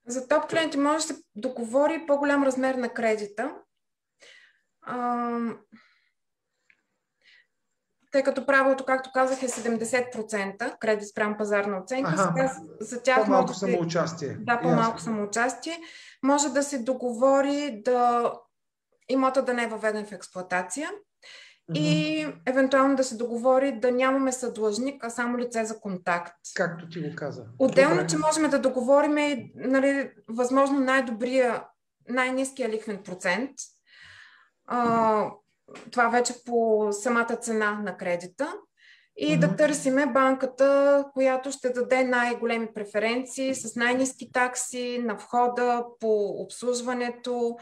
[0.07, 3.55] За топ клиенти може да се договори по-голям размер на кредита
[8.13, 12.11] тъй като правилото, както казах, е 70% кредит спрямо пазарна оценка.
[12.15, 14.37] Ага, сега за тях по-малко може самоучастие.
[14.41, 15.13] Да, по-малко Ясно.
[15.13, 15.79] самоучастие.
[16.23, 18.33] Може да се договори да
[19.09, 20.91] имота да не е въведен в експлоатация
[21.75, 26.37] и евентуално да се договори да нямаме съдлъжник, а само лице за контакт.
[26.55, 27.45] Както ти го каза.
[27.59, 28.07] Отделно, Добре.
[28.07, 29.15] че можем да договорим
[29.55, 31.65] нали, възможно най-добрия,
[32.09, 33.51] най-низкия лихвен процент.
[34.67, 35.31] А,
[35.91, 38.55] това вече по самата цена на кредита
[39.17, 39.39] и mm-hmm.
[39.39, 47.57] да търсиме банката, която ще даде най-големи преференции с най-низки такси на входа по обслужването,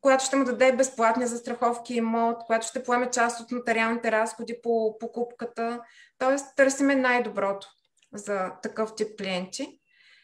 [0.00, 4.96] която ще му даде безплатни застраховки имот, която ще поеме част от нотариалните разходи по
[5.00, 5.80] покупката.
[6.18, 7.68] Тоест, търсиме най-доброто
[8.14, 9.79] за такъв тип клиенти.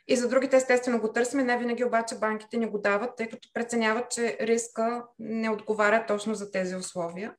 [0.08, 1.44] И за другите, естествено, го търсиме.
[1.44, 6.34] Не винаги обаче банките ни го дават, тъй като преценяват, че риска не отговаря точно
[6.34, 7.34] за тези условия.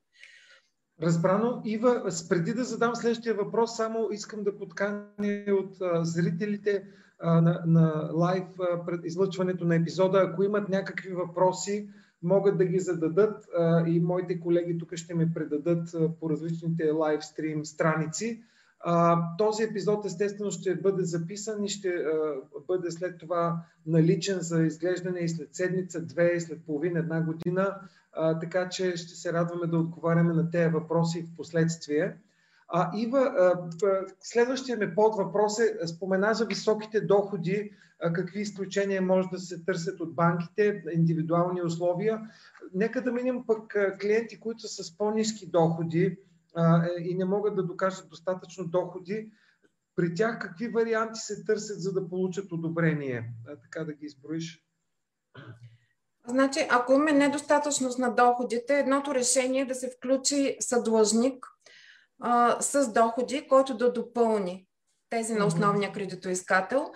[1.02, 1.62] Разбрано.
[1.66, 6.84] Ива, преди да задам следващия въпрос, само искам да подканя от зрителите
[7.24, 8.44] на, на лайв
[8.86, 11.90] пред излъчването на епизода, ако имат някакви въпроси,
[12.24, 13.46] могат да ги зададат
[13.88, 18.44] и моите колеги тук ще ми предадат по различните лайвстрим страници.
[18.90, 22.36] А, този епизод естествено ще бъде записан и ще а,
[22.68, 27.76] бъде след това наличен за изглеждане и след седмица, две, и след половина, една година,
[28.14, 32.18] а, така че ще се радваме да отговаряме на тези въпроси в последствие.
[32.68, 33.54] А, Ива,
[34.20, 37.72] следващия ми под въпрос е, спомена за високите доходи,
[38.14, 42.22] какви изключения може да се търсят от банките, индивидуални условия.
[42.74, 46.18] Нека да минем пък клиенти, които са с по-низки доходи,
[46.58, 49.32] е, и не могат да докажат достатъчно доходи,
[49.96, 53.34] при тях какви варианти се търсят, за да получат одобрение?
[53.64, 54.64] Така да ги изброиш.
[56.28, 61.46] Значи, ако има недостатъчност на доходите, едното решение е да се включи съдлъжник
[62.20, 64.68] а, с доходи, който да допълни
[65.10, 66.92] тези на основния кредитоискател.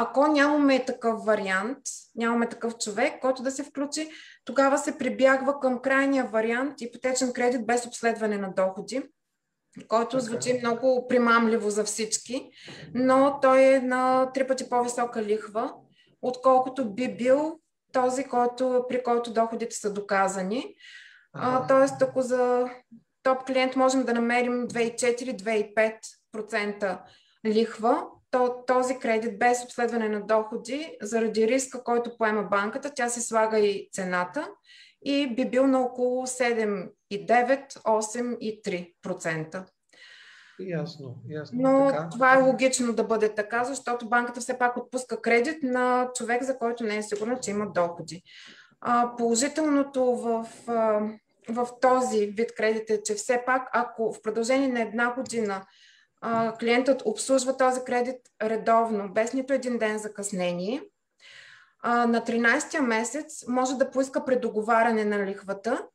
[0.00, 1.78] Ако нямаме такъв вариант,
[2.16, 4.10] нямаме такъв човек, който да се включи,
[4.44, 9.02] тогава се прибягва към крайния вариант ипотечен кредит без обследване на доходи,
[9.88, 10.20] който okay.
[10.20, 12.50] звучи много примамливо за всички,
[12.94, 15.74] но той е на три пъти по-висока лихва,
[16.22, 17.60] отколкото би бил
[17.92, 20.74] този, който, при който доходите са доказани.
[21.32, 22.70] А, тоест, ако за
[23.22, 26.98] топ клиент можем да намерим 2,4-2,5%
[27.46, 28.06] лихва,
[28.66, 33.88] този кредит без обследване на доходи, заради риска, който поема банката, тя се слага и
[33.92, 34.48] цената
[35.04, 39.64] и би бил на около 7,9, 8,3%.
[40.60, 41.58] Ясно, ясно.
[41.62, 42.08] Но така.
[42.08, 46.58] това е логично да бъде така, защото банката все пак отпуска кредит на човек, за
[46.58, 48.22] който не е сигурно, че има доходи.
[48.80, 50.48] А, положителното в,
[51.48, 55.66] в този вид кредит е, че все пак, ако в продължение на една година
[56.60, 60.82] клиентът обслужва този кредит редовно, без нито един ден закъснение,
[61.84, 65.86] на 13-я месец може да поиска предоговаряне на лихвата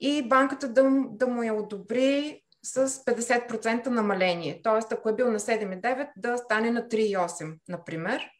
[0.00, 4.60] и банката да, да му я одобри с 50% намаление.
[4.64, 8.30] Тоест, ако е бил на 7,9, да стане на 3,8, например.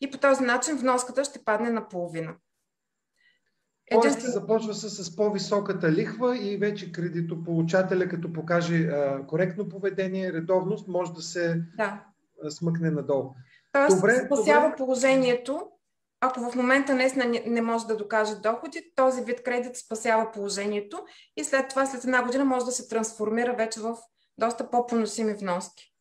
[0.00, 2.34] И по този начин вноската ще падне на половина.
[3.90, 10.88] Тоест започва се с по-високата лихва и вече кредитополучателя, като покаже а, коректно поведение, редовност,
[10.88, 12.04] може да се да.
[12.50, 13.34] смъкне надолу.
[13.72, 14.76] Тоест, добре, спасява добре.
[14.76, 15.68] положението,
[16.20, 21.04] ако в момента наистина не, не може да докаже доходи, този вид кредит спасява положението
[21.36, 23.96] и след това, след една година, може да се трансформира вече в
[24.38, 25.94] доста по-поносими вноски.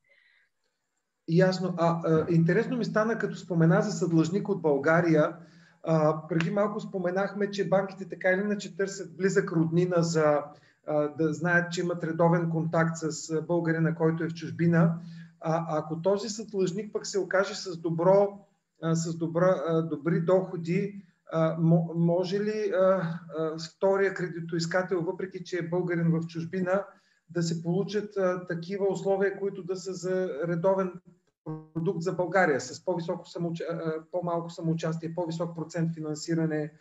[1.27, 1.73] Ясно.
[1.77, 5.37] А, а, интересно ми стана, като спомена за съдлъжник от България.
[5.83, 10.41] А, преди малко споменахме, че банките така или иначе търсят близък роднина за
[10.87, 14.99] а, да знаят, че имат редовен контакт с българина, който е в чужбина.
[15.39, 18.39] А, ако този съдлъжник пък се окаже с добро
[18.93, 21.03] с добра, добри доходи,
[21.95, 22.71] може ли
[23.75, 26.85] втория кредитоискател, въпреки че е българин в чужбина,
[27.29, 28.17] да се получат
[28.47, 30.93] такива условия, които да са за редовен
[31.73, 33.63] продукт за България, с по-високо самоуча...
[34.11, 36.71] по-малко самоучастие, по-висок процент финансиране,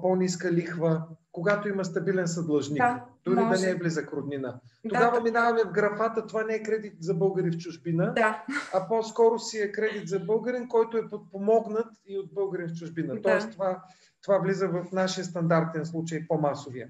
[0.00, 3.60] по-ниска лихва, когато има стабилен съдлъжник, да, дори може.
[3.60, 4.60] да не е близък роднина.
[4.88, 8.44] Тогава да, минаваме в графата, това не е кредит за българи в чужбина, да.
[8.74, 13.14] а по-скоро си е кредит за българин, който е подпомогнат и от българин в чужбина.
[13.14, 13.22] Да.
[13.22, 13.82] Тоест това,
[14.22, 16.88] това влиза в нашия стандартен случай, по-масовия.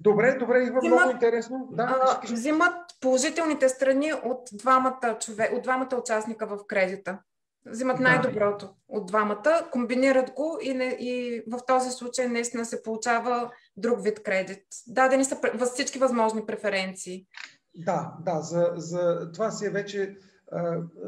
[0.00, 1.68] Добре, добре, има взимат, много интересно.
[1.70, 7.18] Да, а, взимат положителните страни от двамата, човек, от двамата участника в кредита.
[7.66, 13.50] Взимат най-доброто от двамата, комбинират го и, не, и в този случай наистина се получава
[13.76, 14.62] друг вид кредит.
[14.86, 15.38] Дадени са
[15.74, 17.26] всички възможни преференции.
[17.74, 20.16] Да, да, за, за това си е вече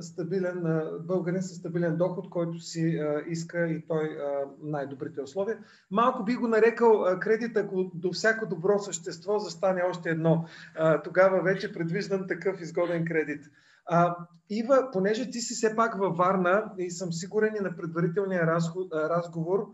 [0.01, 4.19] стабилен българин със стабилен доход, който си иска и той
[4.63, 5.59] най-добрите условия.
[5.91, 10.45] Малко би го нарекал кредит, ако до всяко добро същество застане още едно.
[11.05, 13.45] Тогава вече предвиждам такъв изгоден кредит.
[14.51, 18.47] Ива, понеже ти си все пак във Варна и съм сигурен и на предварителния
[18.93, 19.67] разговор,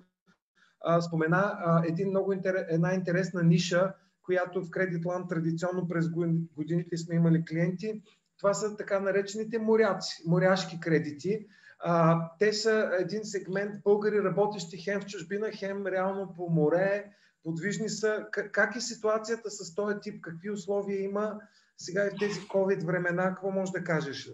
[1.00, 2.35] спомена един много
[2.68, 6.09] една интересна ниша, която в Кредитланд традиционно през
[6.57, 8.03] годините сме имали клиенти.
[8.38, 11.47] Това са така наречените моряци, моряшки кредити.
[11.79, 17.88] А, те са един сегмент българи, работещи хем в чужбина, хем реално по море, подвижни
[17.88, 18.27] са.
[18.31, 20.20] Как е ситуацията с този тип?
[20.20, 21.40] Какви условия има?
[21.79, 24.31] Сега и в тези COVID времена, какво можеш да кажеш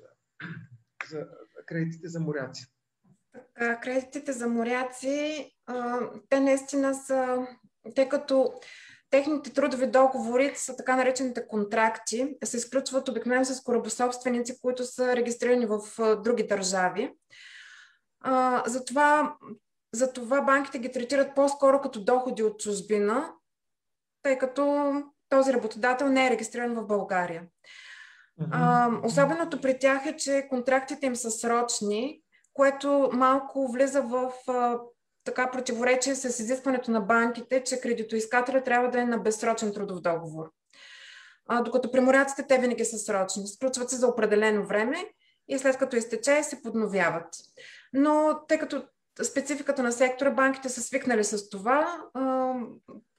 [1.10, 1.26] за
[1.66, 2.66] кредитите за моряци?
[3.82, 5.50] Кредитите за моряци,
[6.28, 7.46] те наистина са,
[7.94, 8.54] тъй като
[9.11, 15.66] техните трудови договори са така наречените контракти, се изключват обикновено с корабособственици, които са регистрирани
[15.66, 15.81] в
[16.23, 17.12] други държави.
[18.66, 19.37] Затова,
[19.94, 23.33] затова банките ги третират по-скоро като доходи от чужбина,
[24.23, 24.92] тъй като
[25.29, 27.42] този работодател не е регистриран в България.
[28.51, 34.79] А, особеното при тях е, че контрактите им са срочни, което малко влиза в а,
[35.24, 40.50] така противоречие с изискването на банките, че кредитоискателя трябва да е на безсрочен трудов договор.
[41.48, 43.46] А, докато при моряците те винаги са срочни.
[43.48, 45.04] Сключват се за определено време
[45.48, 47.28] и след като изтече се подновяват.
[47.92, 48.83] Но тъй като
[49.22, 52.54] спецификата на сектора, банките са свикнали с това, а,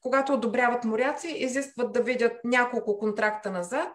[0.01, 3.91] когато одобряват моряци, изискват да видят няколко контракта назад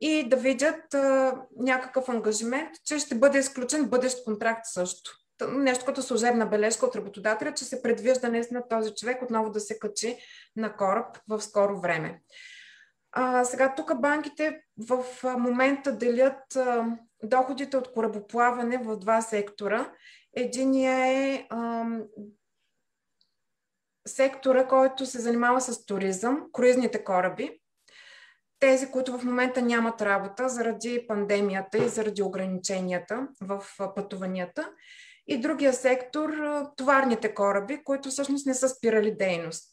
[0.00, 5.10] и да видят а, някакъв ангажимент, че ще бъде изключен бъдещ контракт също.
[5.48, 9.78] Нещо като служебна бележка от работодателя, че се предвижда наистина този човек отново да се
[9.78, 10.16] качи
[10.56, 12.20] на кораб в скоро време.
[13.12, 15.04] А, сега тук банките в
[15.38, 16.86] момента делят а,
[17.22, 19.92] доходите от корабоплаване в два сектора.
[20.36, 21.84] Единия е а,
[24.06, 27.60] сектора, който се занимава с туризъм, круизните кораби,
[28.60, 33.64] тези, които в момента нямат работа заради пандемията и заради ограниченията в
[33.94, 34.72] пътуванията.
[35.30, 36.30] И другия сектор,
[36.76, 39.64] товарните кораби, които всъщност не са спирали дейност,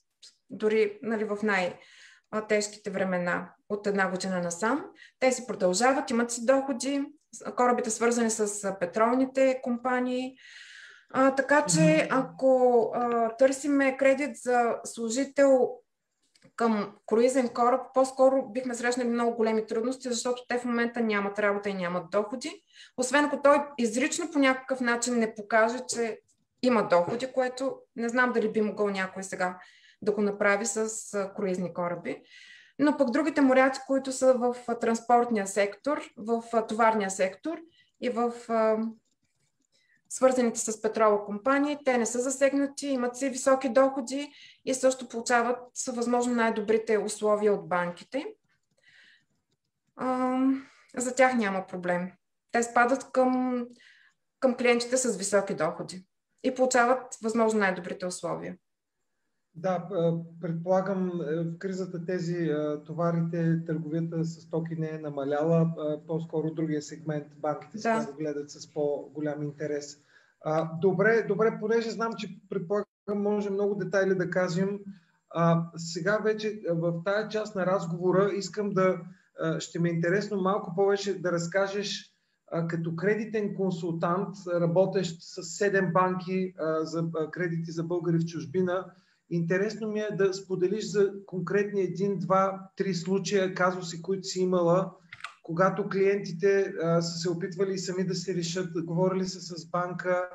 [0.49, 4.86] дори нали, в най-тежките времена от една година насам.
[5.20, 7.03] Те си продължават, имат си доходи,
[7.55, 10.38] корабите свързани с петролните компании,
[11.14, 15.70] А, така че, ако а, търсиме кредит за служител
[16.58, 21.70] към круизен кораб, по-скоро бихме срещнали много големи трудности, защото те в момента нямат работа
[21.70, 22.64] и нямат доходи.
[22.97, 26.20] Освен ако той изрично по някакъв начин не покаже, че
[26.64, 29.60] има доходи, което не знам дали би могъл някой сега
[30.01, 30.89] да го направи с
[31.36, 32.22] круизни кораби.
[32.80, 37.58] Но пък другите моряци, които са в транспортния сектор, в товарния сектор
[38.01, 38.34] и в
[40.10, 44.32] свързаните с петрола компании, те не са засегнати, имат си високи доходи
[44.66, 48.26] и също получават възможно най-добрите условия от банките.
[50.97, 52.12] За тях няма проблем.
[52.51, 53.66] Те спадат към,
[54.39, 56.05] към клиентите с високи доходи
[56.43, 58.55] и получават възможно най-добрите условия.
[59.58, 59.88] Да,
[60.41, 62.51] предполагам в кризата тези
[62.86, 65.74] товарите, търговията с токи не е намаляла,
[66.08, 68.14] по-скоро другия сегмент банките сега да.
[68.14, 69.97] гледат с по-голям интерес.
[70.82, 72.86] Добре, добре, понеже знам, че предполагам
[73.16, 74.80] може много детайли да кажем,
[75.76, 79.01] сега вече в тая част на разговора искам да,
[79.60, 82.14] ще ме е интересно малко повече да разкажеш
[82.70, 88.86] като кредитен консултант, работещ с 7 банки за кредити за българи в чужбина,
[89.30, 94.91] Интересно ми е да споделиш за конкретни един, два, три случая, казуси, които си имала,
[95.43, 100.30] когато клиентите а, са се опитвали сами да се решат, говорили са с банка,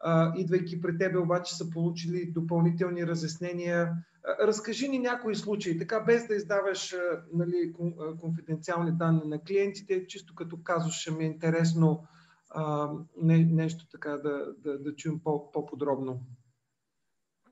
[0.00, 3.92] а, идвайки при тебе обаче са получили допълнителни разяснения.
[4.24, 7.72] А, разкажи ни някои случаи, така без да издаваш а, нали,
[8.20, 12.06] конфиденциални данни на клиентите, чисто като казваш, ще ми е интересно
[12.50, 12.90] а,
[13.22, 16.20] не, нещо така да, да, да чуем по-подробно.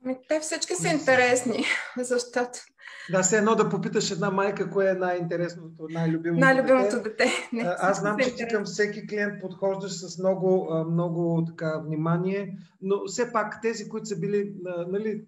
[0.05, 1.65] Ами, те всички са интересни,
[1.99, 2.59] защото...
[3.11, 7.09] Да, все едно да попиташ една майка, кое е най-интересното, най-любимото, най-любимото дете.
[7.09, 7.31] дете.
[7.53, 13.07] Не, Аз знам, че ти към всеки клиент подхождаш с много, много така, внимание, но
[13.07, 14.55] все пак тези, които са били
[14.89, 15.25] нали,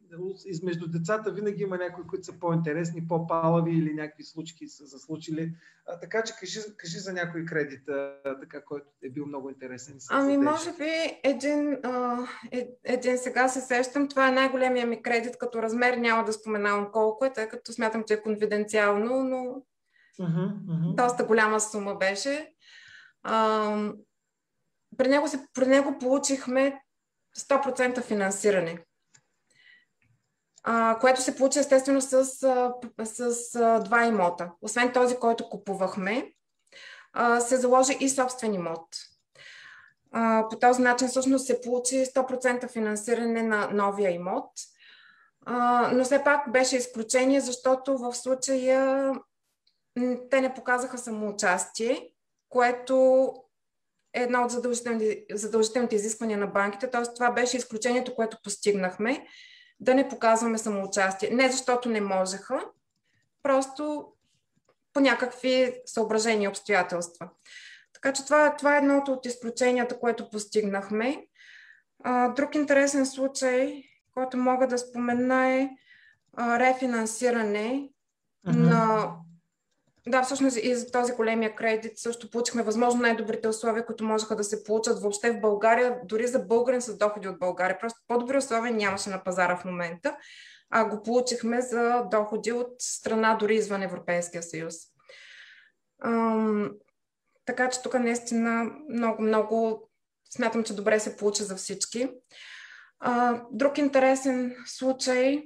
[0.46, 5.52] измежду децата, винаги има някои, които са по-интересни, по-палави или някакви случки са заслучили.
[5.86, 9.98] А, така че кажи, кажи за някой кредит, а, така, който е бил много интересен.
[10.10, 12.18] Ами, може би един, а,
[12.52, 14.08] е, един сега се сещам.
[14.08, 15.96] Това е най-големия ми кредит като размер.
[15.96, 19.36] Няма да споменавам колко е, тъй като смятам, че е конфиденциално, но
[20.20, 20.94] uh-huh, uh-huh.
[20.94, 22.52] доста голяма сума беше.
[23.22, 23.92] А,
[24.96, 26.80] при, него се, при него получихме
[27.38, 28.78] 100% финансиране
[30.62, 32.24] а, което се получи естествено с,
[33.04, 34.50] с, с два имота.
[34.60, 36.32] Освен този, който купувахме,
[37.12, 38.86] а, се заложи и собствен имот.
[40.50, 44.50] По този начин всъщност се получи 100% финансиране на новия имот.
[45.92, 49.12] Но все пак беше изключение, защото в случая
[50.30, 52.12] те не показаха самоучастие,
[52.48, 53.26] което
[54.14, 56.90] е едно от задължителните, задължителните изисквания на банките.
[56.90, 57.14] Т.е.
[57.14, 59.26] това беше изключението, което постигнахме
[59.80, 61.30] да не показваме самоучастие.
[61.30, 62.64] Не защото не можеха,
[63.42, 64.12] просто
[64.92, 67.28] по някакви съображения и обстоятелства.
[67.92, 71.26] Така че това, това е едното от изключенията, което постигнахме.
[72.36, 73.84] Друг интересен случай,
[74.14, 75.70] който мога да спомена е
[76.36, 77.88] а, рефинансиране
[78.46, 78.56] uh-huh.
[78.56, 79.12] на
[80.06, 84.44] да, всъщност и за този големия кредит също получихме възможно най-добрите условия, които можеха да
[84.44, 87.78] се получат въобще в България, дори за българин с доходи от България.
[87.78, 90.16] Просто по-добри условия нямаше на пазара в момента,
[90.70, 94.74] а го получихме за доходи от страна дори извън Европейския съюз.
[96.04, 96.70] Ам,
[97.44, 99.88] така че тук наистина много, много
[100.36, 102.10] смятам, че добре се получи за всички.
[103.04, 105.42] А, друг интересен случай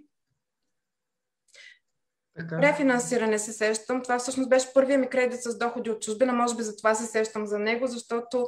[2.36, 2.62] така.
[2.62, 4.02] Рефинансиране се сещам.
[4.02, 6.32] Това всъщност беше първия ми кредит с доходи от чужбина.
[6.32, 8.46] Може би за това се сещам за него, защото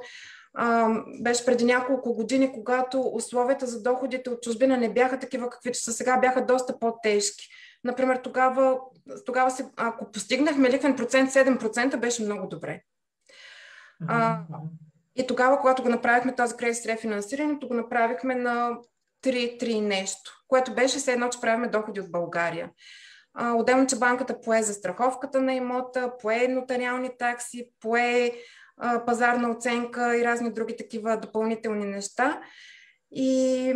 [0.55, 5.79] а, беше преди няколко години, когато условията за доходите от чужбина не бяха такива, каквито
[5.79, 7.49] са сега, бяха доста по-тежки.
[7.85, 8.81] Например, тогава,
[9.27, 12.83] тогава се, ако постигнахме ликвен процент 7%, беше много добре.
[14.09, 14.41] А,
[15.17, 18.79] и тогава, когато го направихме този кредит с рефинансирането, го направихме на
[19.25, 22.71] 3-3 нещо, което беше все едно, че правиме доходи от България.
[23.41, 28.33] Отделно, че банката пое за страховката на имота, пое нотариални такси, пое
[29.07, 32.41] пазарна оценка и разни други такива допълнителни неща.
[33.13, 33.75] И,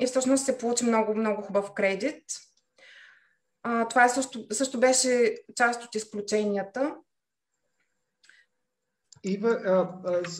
[0.00, 2.24] и всъщност се получи много, много хубав кредит.
[3.62, 6.94] А, това е също, също беше част от изключенията.
[9.24, 9.88] Ива,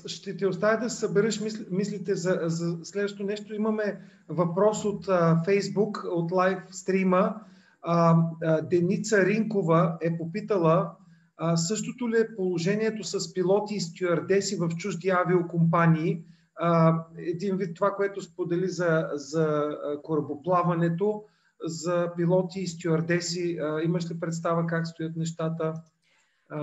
[0.06, 3.54] ще ти оставя да събереш мислите за, за следващото нещо.
[3.54, 5.08] Имаме въпрос от
[5.44, 7.40] Фейсбук, от лайв стрима
[7.84, 10.90] а, а, Деница Ринкова е попитала
[11.36, 16.22] а, същото ли е положението с пилоти и стюардеси в чужди авиокомпании,
[16.56, 21.24] а, един вид това, което сподели за, за корабоплаването,
[21.64, 23.58] за пилоти и стюардеси.
[23.58, 25.74] А, имаш ли представа как стоят нещата?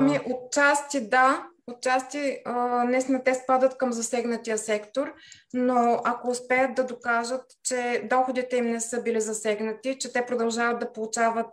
[0.02, 2.42] Ми, отчасти да, отчасти
[2.86, 5.14] наистина те спадат към засегнатия сектор,
[5.54, 10.80] но ако успеят да докажат, че доходите им не са били засегнати, че те продължават
[10.80, 11.52] да получават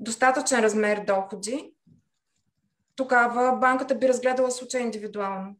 [0.00, 1.74] достатъчен размер доходи,
[2.96, 5.56] тогава банката би разгледала случая индивидуално.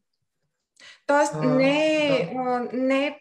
[1.05, 2.77] Тоест, а, не, да.
[2.77, 3.19] не е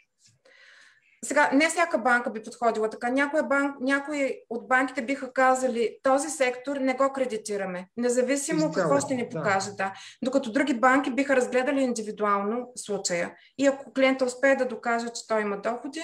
[1.25, 3.11] сега, не всяка банка би подходила така.
[3.11, 9.01] Някои, банк, някои от банките биха казали, този сектор не го кредитираме, независимо Изцяло, какво
[9.01, 9.71] ще ни покаже.
[9.71, 9.77] Да.
[9.77, 9.93] да.
[10.23, 13.35] Докато други банки биха разгледали индивидуално случая.
[13.59, 16.03] И ако клиента успее да докаже, че той има доходи,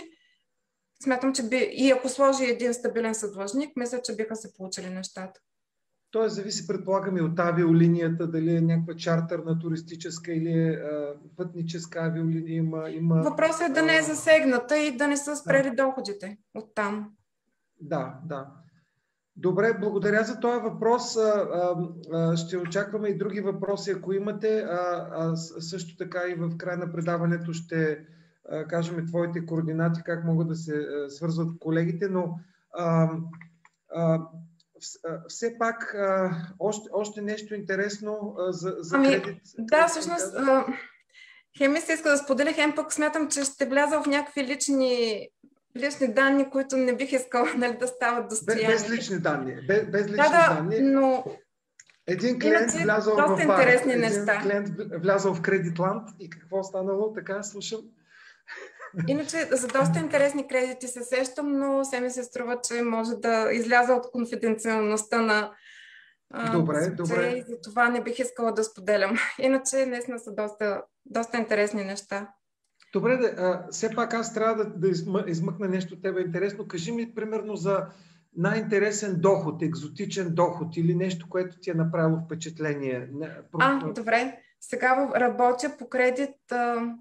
[1.05, 1.57] смятам, че би...
[1.73, 5.41] И ако сложи един стабилен съдлъжник, мисля, че биха се получили нещата.
[6.11, 10.79] Той зависи, предполагам, и от авиолинията, дали е някаква чартерна туристическа или е,
[11.37, 12.57] пътническа авиолиния.
[12.57, 15.85] Има, има, Въпросът е да не е засегната и да не са спрели да.
[15.85, 17.11] доходите от там.
[17.81, 18.47] Да, да.
[19.37, 21.17] Добре, благодаря за този въпрос.
[22.37, 24.67] Ще очакваме и други въпроси, ако имате.
[25.59, 27.99] Също така и в края на предаването ще
[28.69, 32.39] кажем твоите координати, как могат да се свързват колегите, но
[35.29, 35.97] все пак
[36.59, 39.43] още, още нещо интересно за, за ами, кредит.
[39.59, 40.37] Да, всъщност,
[41.59, 45.29] хем ми се иска да споделя, хем пък смятам, че ще вляза в някакви лични
[45.77, 48.67] лични данни, които не бих искала нали, да стават достояние.
[48.67, 49.55] Без, без лични данни.
[49.67, 50.81] Без, без лични да, да, данни.
[50.81, 51.25] но
[52.07, 54.41] един клиент Иначе, влязъл в бар, един неща.
[54.43, 54.69] клиент
[55.03, 57.13] влязъл в Кредитланд и какво станало?
[57.13, 57.81] Така, слушам.
[59.09, 63.53] Иначе за доста интересни кредити се сещам, но се ми се струва, че може да
[63.53, 65.51] изляза от конфиденциалността на
[66.53, 67.35] Добре, а, добре.
[67.37, 69.17] И за това не бих искала да споделям.
[69.39, 72.29] Иначе наистина са доста, доста интересни неща.
[72.93, 74.89] Добре, да, а, все пак аз трябва да, да
[75.27, 76.69] измъкна нещо от тебе интересно.
[76.69, 77.87] Кажи ми, примерно, за
[78.37, 83.09] най-интересен доход, екзотичен доход или нещо, което ти е направило впечатление.
[83.59, 84.41] А, добре.
[84.61, 86.95] Сега работя по кредит а,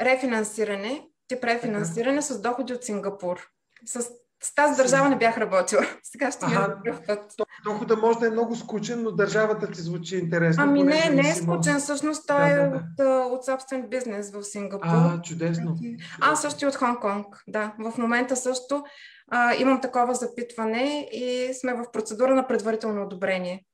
[0.00, 3.48] рефинансиране ти префинансиране с доходи от Сингапур.
[3.84, 4.02] С,
[4.42, 5.82] с тази държава не бях работила.
[6.02, 6.54] Сега ще ми
[6.86, 7.34] е път.
[7.64, 10.62] Дохода може да е много скучен, но държавата ти звучи интересно.
[10.62, 11.78] Ами не, не е скучен.
[11.78, 13.08] Всъщност той да, е да, да.
[13.08, 14.88] От, от собствен бизнес в Сингапур.
[14.88, 15.76] А, чудесно.
[16.20, 17.42] А, също и от Хонг-Конг.
[17.48, 18.84] Да, в момента също
[19.30, 23.64] а, имам такова запитване и сме в процедура на предварително одобрение.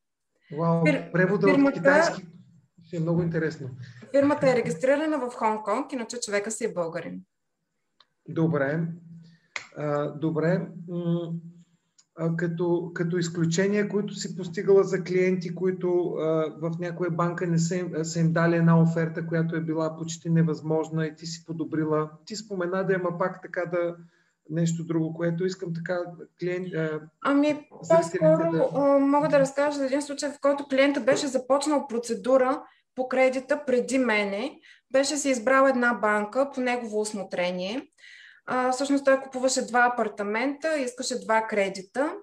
[0.58, 1.68] Вау, превода Фирмата...
[1.68, 2.22] от китайски
[2.96, 3.70] е много интересно.
[4.10, 7.20] Фирмата е регистрирана в Хонг-Конг, иначе човека си е българин.
[8.28, 8.80] Добре.
[9.76, 10.68] А, добре.
[12.16, 16.22] А, като, като изключения, които си постигала за клиенти, които а,
[16.60, 20.30] в някоя банка не са им, са им дали една оферта, която е била почти
[20.30, 22.10] невъзможна и ти си подобрила.
[22.24, 23.96] Ти спомена да има пак така да
[24.50, 25.98] нещо друго, което искам така
[26.40, 26.66] клиент.
[27.24, 28.98] Ами, по-скоро да...
[28.98, 32.62] мога да разкажа за един случай, в който клиентът беше започнал процедура
[32.94, 34.60] по кредита преди мене.
[34.94, 37.88] Беше си избрал една банка по негово осмотрение
[38.46, 42.14] а, всъщност той купуваше два апартамента, искаше два кредита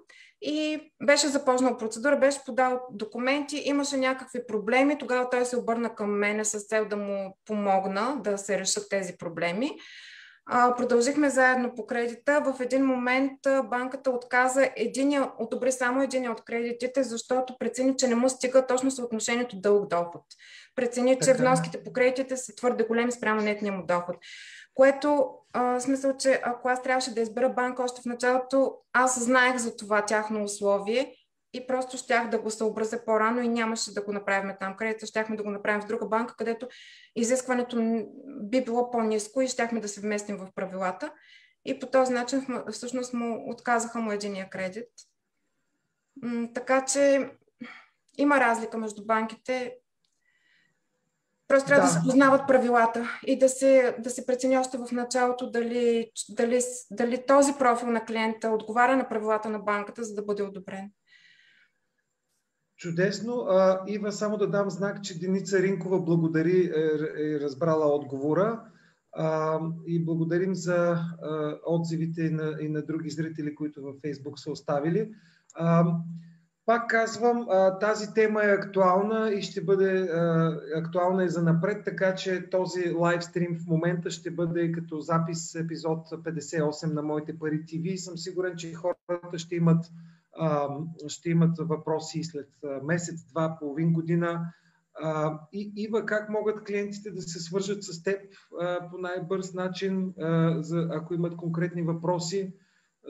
[0.41, 6.19] и беше започнал процедура, беше подал документи, имаше някакви проблеми, тогава той се обърна към
[6.19, 9.71] мене с цел да му помогна да се решат тези проблеми.
[10.49, 12.41] Продължихме заедно по кредита.
[12.41, 18.15] В един момент банката отказа единия, одобри само един от кредитите, защото прецени, че не
[18.15, 20.23] му стига точно съотношението дълг-доход.
[20.75, 24.15] Прецени, че вноските по кредитите са твърде големи спрямо нетния му доход.
[24.73, 29.57] Което а, смисъл, че ако аз трябваше да избера банка още в началото, аз знаех
[29.57, 31.15] за това тяхно условие
[31.53, 35.35] и просто щях да го съобразя по-рано и нямаше да го направим там, където щяхме
[35.35, 36.67] да го направим в друга банка, където
[37.15, 41.13] изискването би било по-низко и щяхме да се вместим в правилата.
[41.65, 44.89] И по този начин всъщност му отказаха му единия кредит.
[46.53, 47.29] Така че
[48.17, 49.75] има разлика между банките.
[51.47, 51.93] Просто трябва да.
[51.93, 56.61] да се познават правилата и да се, да се прецени още в началото дали, дали,
[56.91, 60.91] дали този профил на клиента отговаря на правилата на банката, за да бъде одобрен.
[62.81, 63.33] Чудесно.
[63.33, 68.61] А, Ива, само да дам знак, че Деница Ринкова благодари, е, е разбрала отговора.
[69.11, 74.39] А, и благодарим за а, отзивите и на, и на други зрители, които във Фейсбук
[74.39, 75.13] са оставили.
[75.55, 75.85] А,
[76.65, 77.47] пак казвам,
[77.79, 80.09] тази тема е актуална и ще бъде
[80.75, 86.09] актуална и за напред, така че този лайвстрим в момента ще бъде като запис епизод
[86.09, 87.97] 58 на Моите пари ТВ.
[87.97, 89.85] Съм сигурен, че хората ще имат,
[91.07, 92.49] ще имат въпроси след
[92.83, 94.53] месец, два, половин година.
[95.53, 98.21] И, Ива, как могат клиентите да се свържат с теб
[98.91, 100.13] по най-бърз начин,
[100.57, 102.53] за, ако имат конкретни въпроси,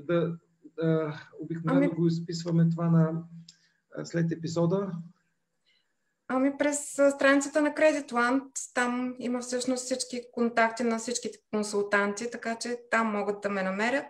[0.01, 0.37] да,
[0.75, 1.95] да обикновено ами...
[1.95, 3.23] го изписваме това на,
[4.03, 4.91] след епизода?
[6.27, 6.79] Ами през
[7.15, 8.43] страницата на Creditland,
[8.73, 14.05] там има всъщност всички контакти на всичките консултанти, така че там могат да ме намерят.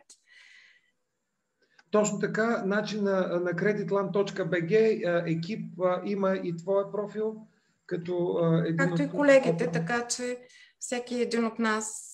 [1.92, 5.02] Точно така, начин на, на creditland.bg
[5.38, 7.48] екип има и твоя профил,
[7.86, 9.00] като един Както от...
[9.00, 9.72] и колегите, от...
[9.72, 10.40] така че
[10.80, 12.08] всеки един от нас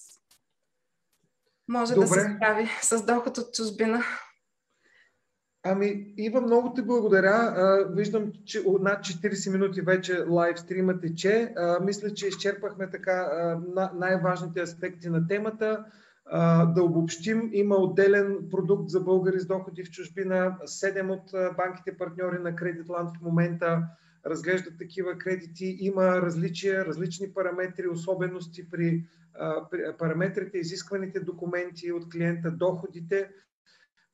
[1.67, 2.07] може Добре.
[2.07, 4.03] да се справи с доход от чужбина.
[5.63, 7.55] Ами, Ива, много ти благодаря.
[7.89, 11.53] виждам, че над 40 минути вече лайв стрима тече.
[11.82, 13.30] мисля, че изчерпахме така
[13.93, 15.86] най-важните аспекти на темата.
[16.75, 20.57] Да обобщим, има отделен продукт за българи с доходи в чужбина.
[20.65, 23.84] Седем от банките партньори на Кредитланд в момента
[24.25, 25.78] разглеждат такива кредити.
[25.80, 29.03] Има различия, различни параметри, особености при,
[29.99, 33.30] параметрите, изискваните документи от клиента, доходите.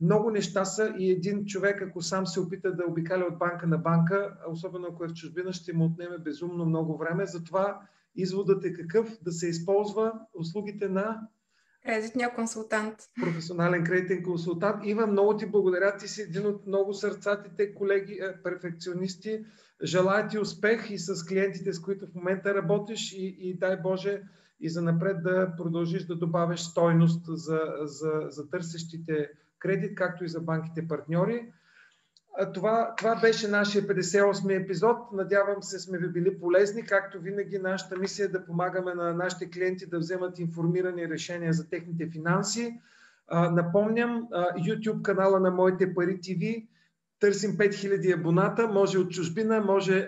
[0.02, 3.78] Много неща са и един човек, ако сам се опита да обикаля от банка на
[3.78, 7.26] банка, особено ако е в чужбина, ще му отнеме безумно много време.
[7.26, 7.82] Затова
[8.16, 11.28] изводът е какъв да се използва услугите на
[11.86, 12.96] Кредитния консултант.
[13.22, 14.86] Професионален кредитен консултант.
[14.86, 15.98] Ива, много ти благодаря.
[15.98, 19.46] Ти си един от много сърцатите колеги, е, перфекционисти.
[19.84, 24.22] Желая ти успех и с клиентите, с които в момента работиш и, и дай Боже
[24.60, 29.30] и за напред да продължиш да добавяш стойност за, за, за търсещите
[29.60, 31.54] кредит, както и за банките партньори.
[32.54, 34.98] Това, това беше нашия 58 епизод.
[35.12, 36.86] Надявам се сме ви били полезни.
[36.86, 41.70] Както винаги, нашата мисия е да помагаме на нашите клиенти да вземат информирани решения за
[41.70, 42.80] техните финанси.
[43.32, 44.28] напомням,
[44.58, 46.68] YouTube канала на Моите пари ТВ.
[47.20, 48.68] Търсим 5000 абоната.
[48.68, 50.08] Може от чужбина, може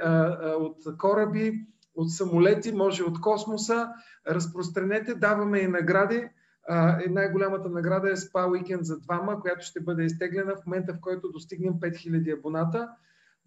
[0.60, 1.66] от кораби,
[1.96, 3.90] от самолети, може от космоса.
[4.28, 6.30] Разпространете, даваме и награди.
[6.72, 11.00] Uh, най-голямата награда е спа уикенд за двама, която ще бъде изтеглена в момента, в
[11.02, 12.90] който достигнем 5000 абоната.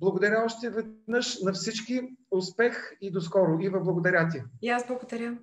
[0.00, 2.16] Благодаря още веднъж на всички.
[2.30, 3.58] Успех и до скоро.
[3.60, 4.42] Ива, благодаря ти.
[4.62, 5.38] И аз благодаря.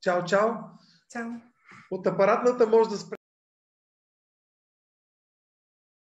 [0.00, 0.50] Чао, чао.
[1.12, 1.30] Чао.
[1.90, 3.16] От апаратната може да спре.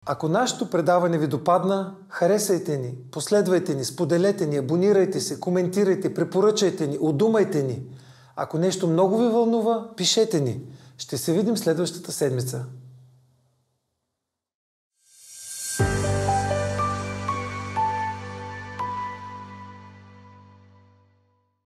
[0.07, 6.87] Ако нашето предаване ви допадна, харесайте ни, последвайте ни, споделете ни, абонирайте се, коментирайте, препоръчайте
[6.87, 7.83] ни, удумайте ни.
[8.37, 10.61] Ако нещо много ви вълнува, пишете ни.
[10.99, 12.65] Ще се видим следващата седмица.